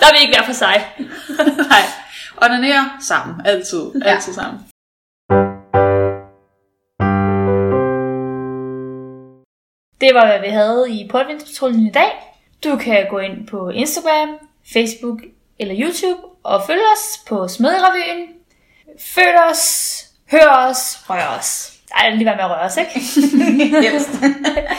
Der 0.00 0.06
er 0.06 0.12
vi 0.12 0.18
ikke 0.22 0.34
hver 0.36 0.46
for 0.46 0.52
sig. 0.52 0.86
Nej, 1.70 1.82
onanerer 2.42 2.84
sammen. 3.08 3.46
Altid. 3.46 3.82
Ja. 4.04 4.10
Altid 4.14 4.34
sammen. 4.34 4.60
Det 10.00 10.14
var, 10.14 10.26
hvad 10.26 10.40
vi 10.40 10.48
havde 10.48 10.90
i 10.90 11.08
Portvindspatruljen 11.08 11.86
i 11.86 11.90
dag. 11.90 12.10
Du 12.64 12.76
kan 12.76 13.06
gå 13.10 13.18
ind 13.18 13.46
på 13.46 13.68
Instagram, 13.68 14.28
Facebook 14.72 15.18
eller 15.58 15.74
YouTube, 15.78 16.22
og 16.42 16.62
følg 16.66 16.80
os 16.96 17.20
på 17.28 17.48
Smedrevyen. 17.48 18.28
Følg 19.00 19.36
os, 19.50 20.04
hør 20.30 20.68
os, 20.68 21.10
rør 21.10 21.38
os. 21.38 21.78
Ej, 21.94 22.10
lige 22.10 22.24
være 22.24 22.36
med 22.36 22.44
at 22.44 22.50
røre 22.50 22.60
os, 22.60 22.76
ikke? 22.76 23.00
Helst. 23.90 24.10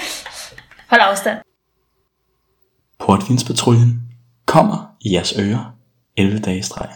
Hold 0.90 1.02
afstand. 1.02 1.38
Portvinspatruljen 3.00 4.02
kommer 4.46 4.96
i 5.02 5.14
jeres 5.14 5.34
ører 5.40 5.76
11 6.18 6.40
dage 6.40 6.58
i 6.58 6.62
streg. 6.62 6.90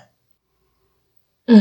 Mm. 1.47 1.55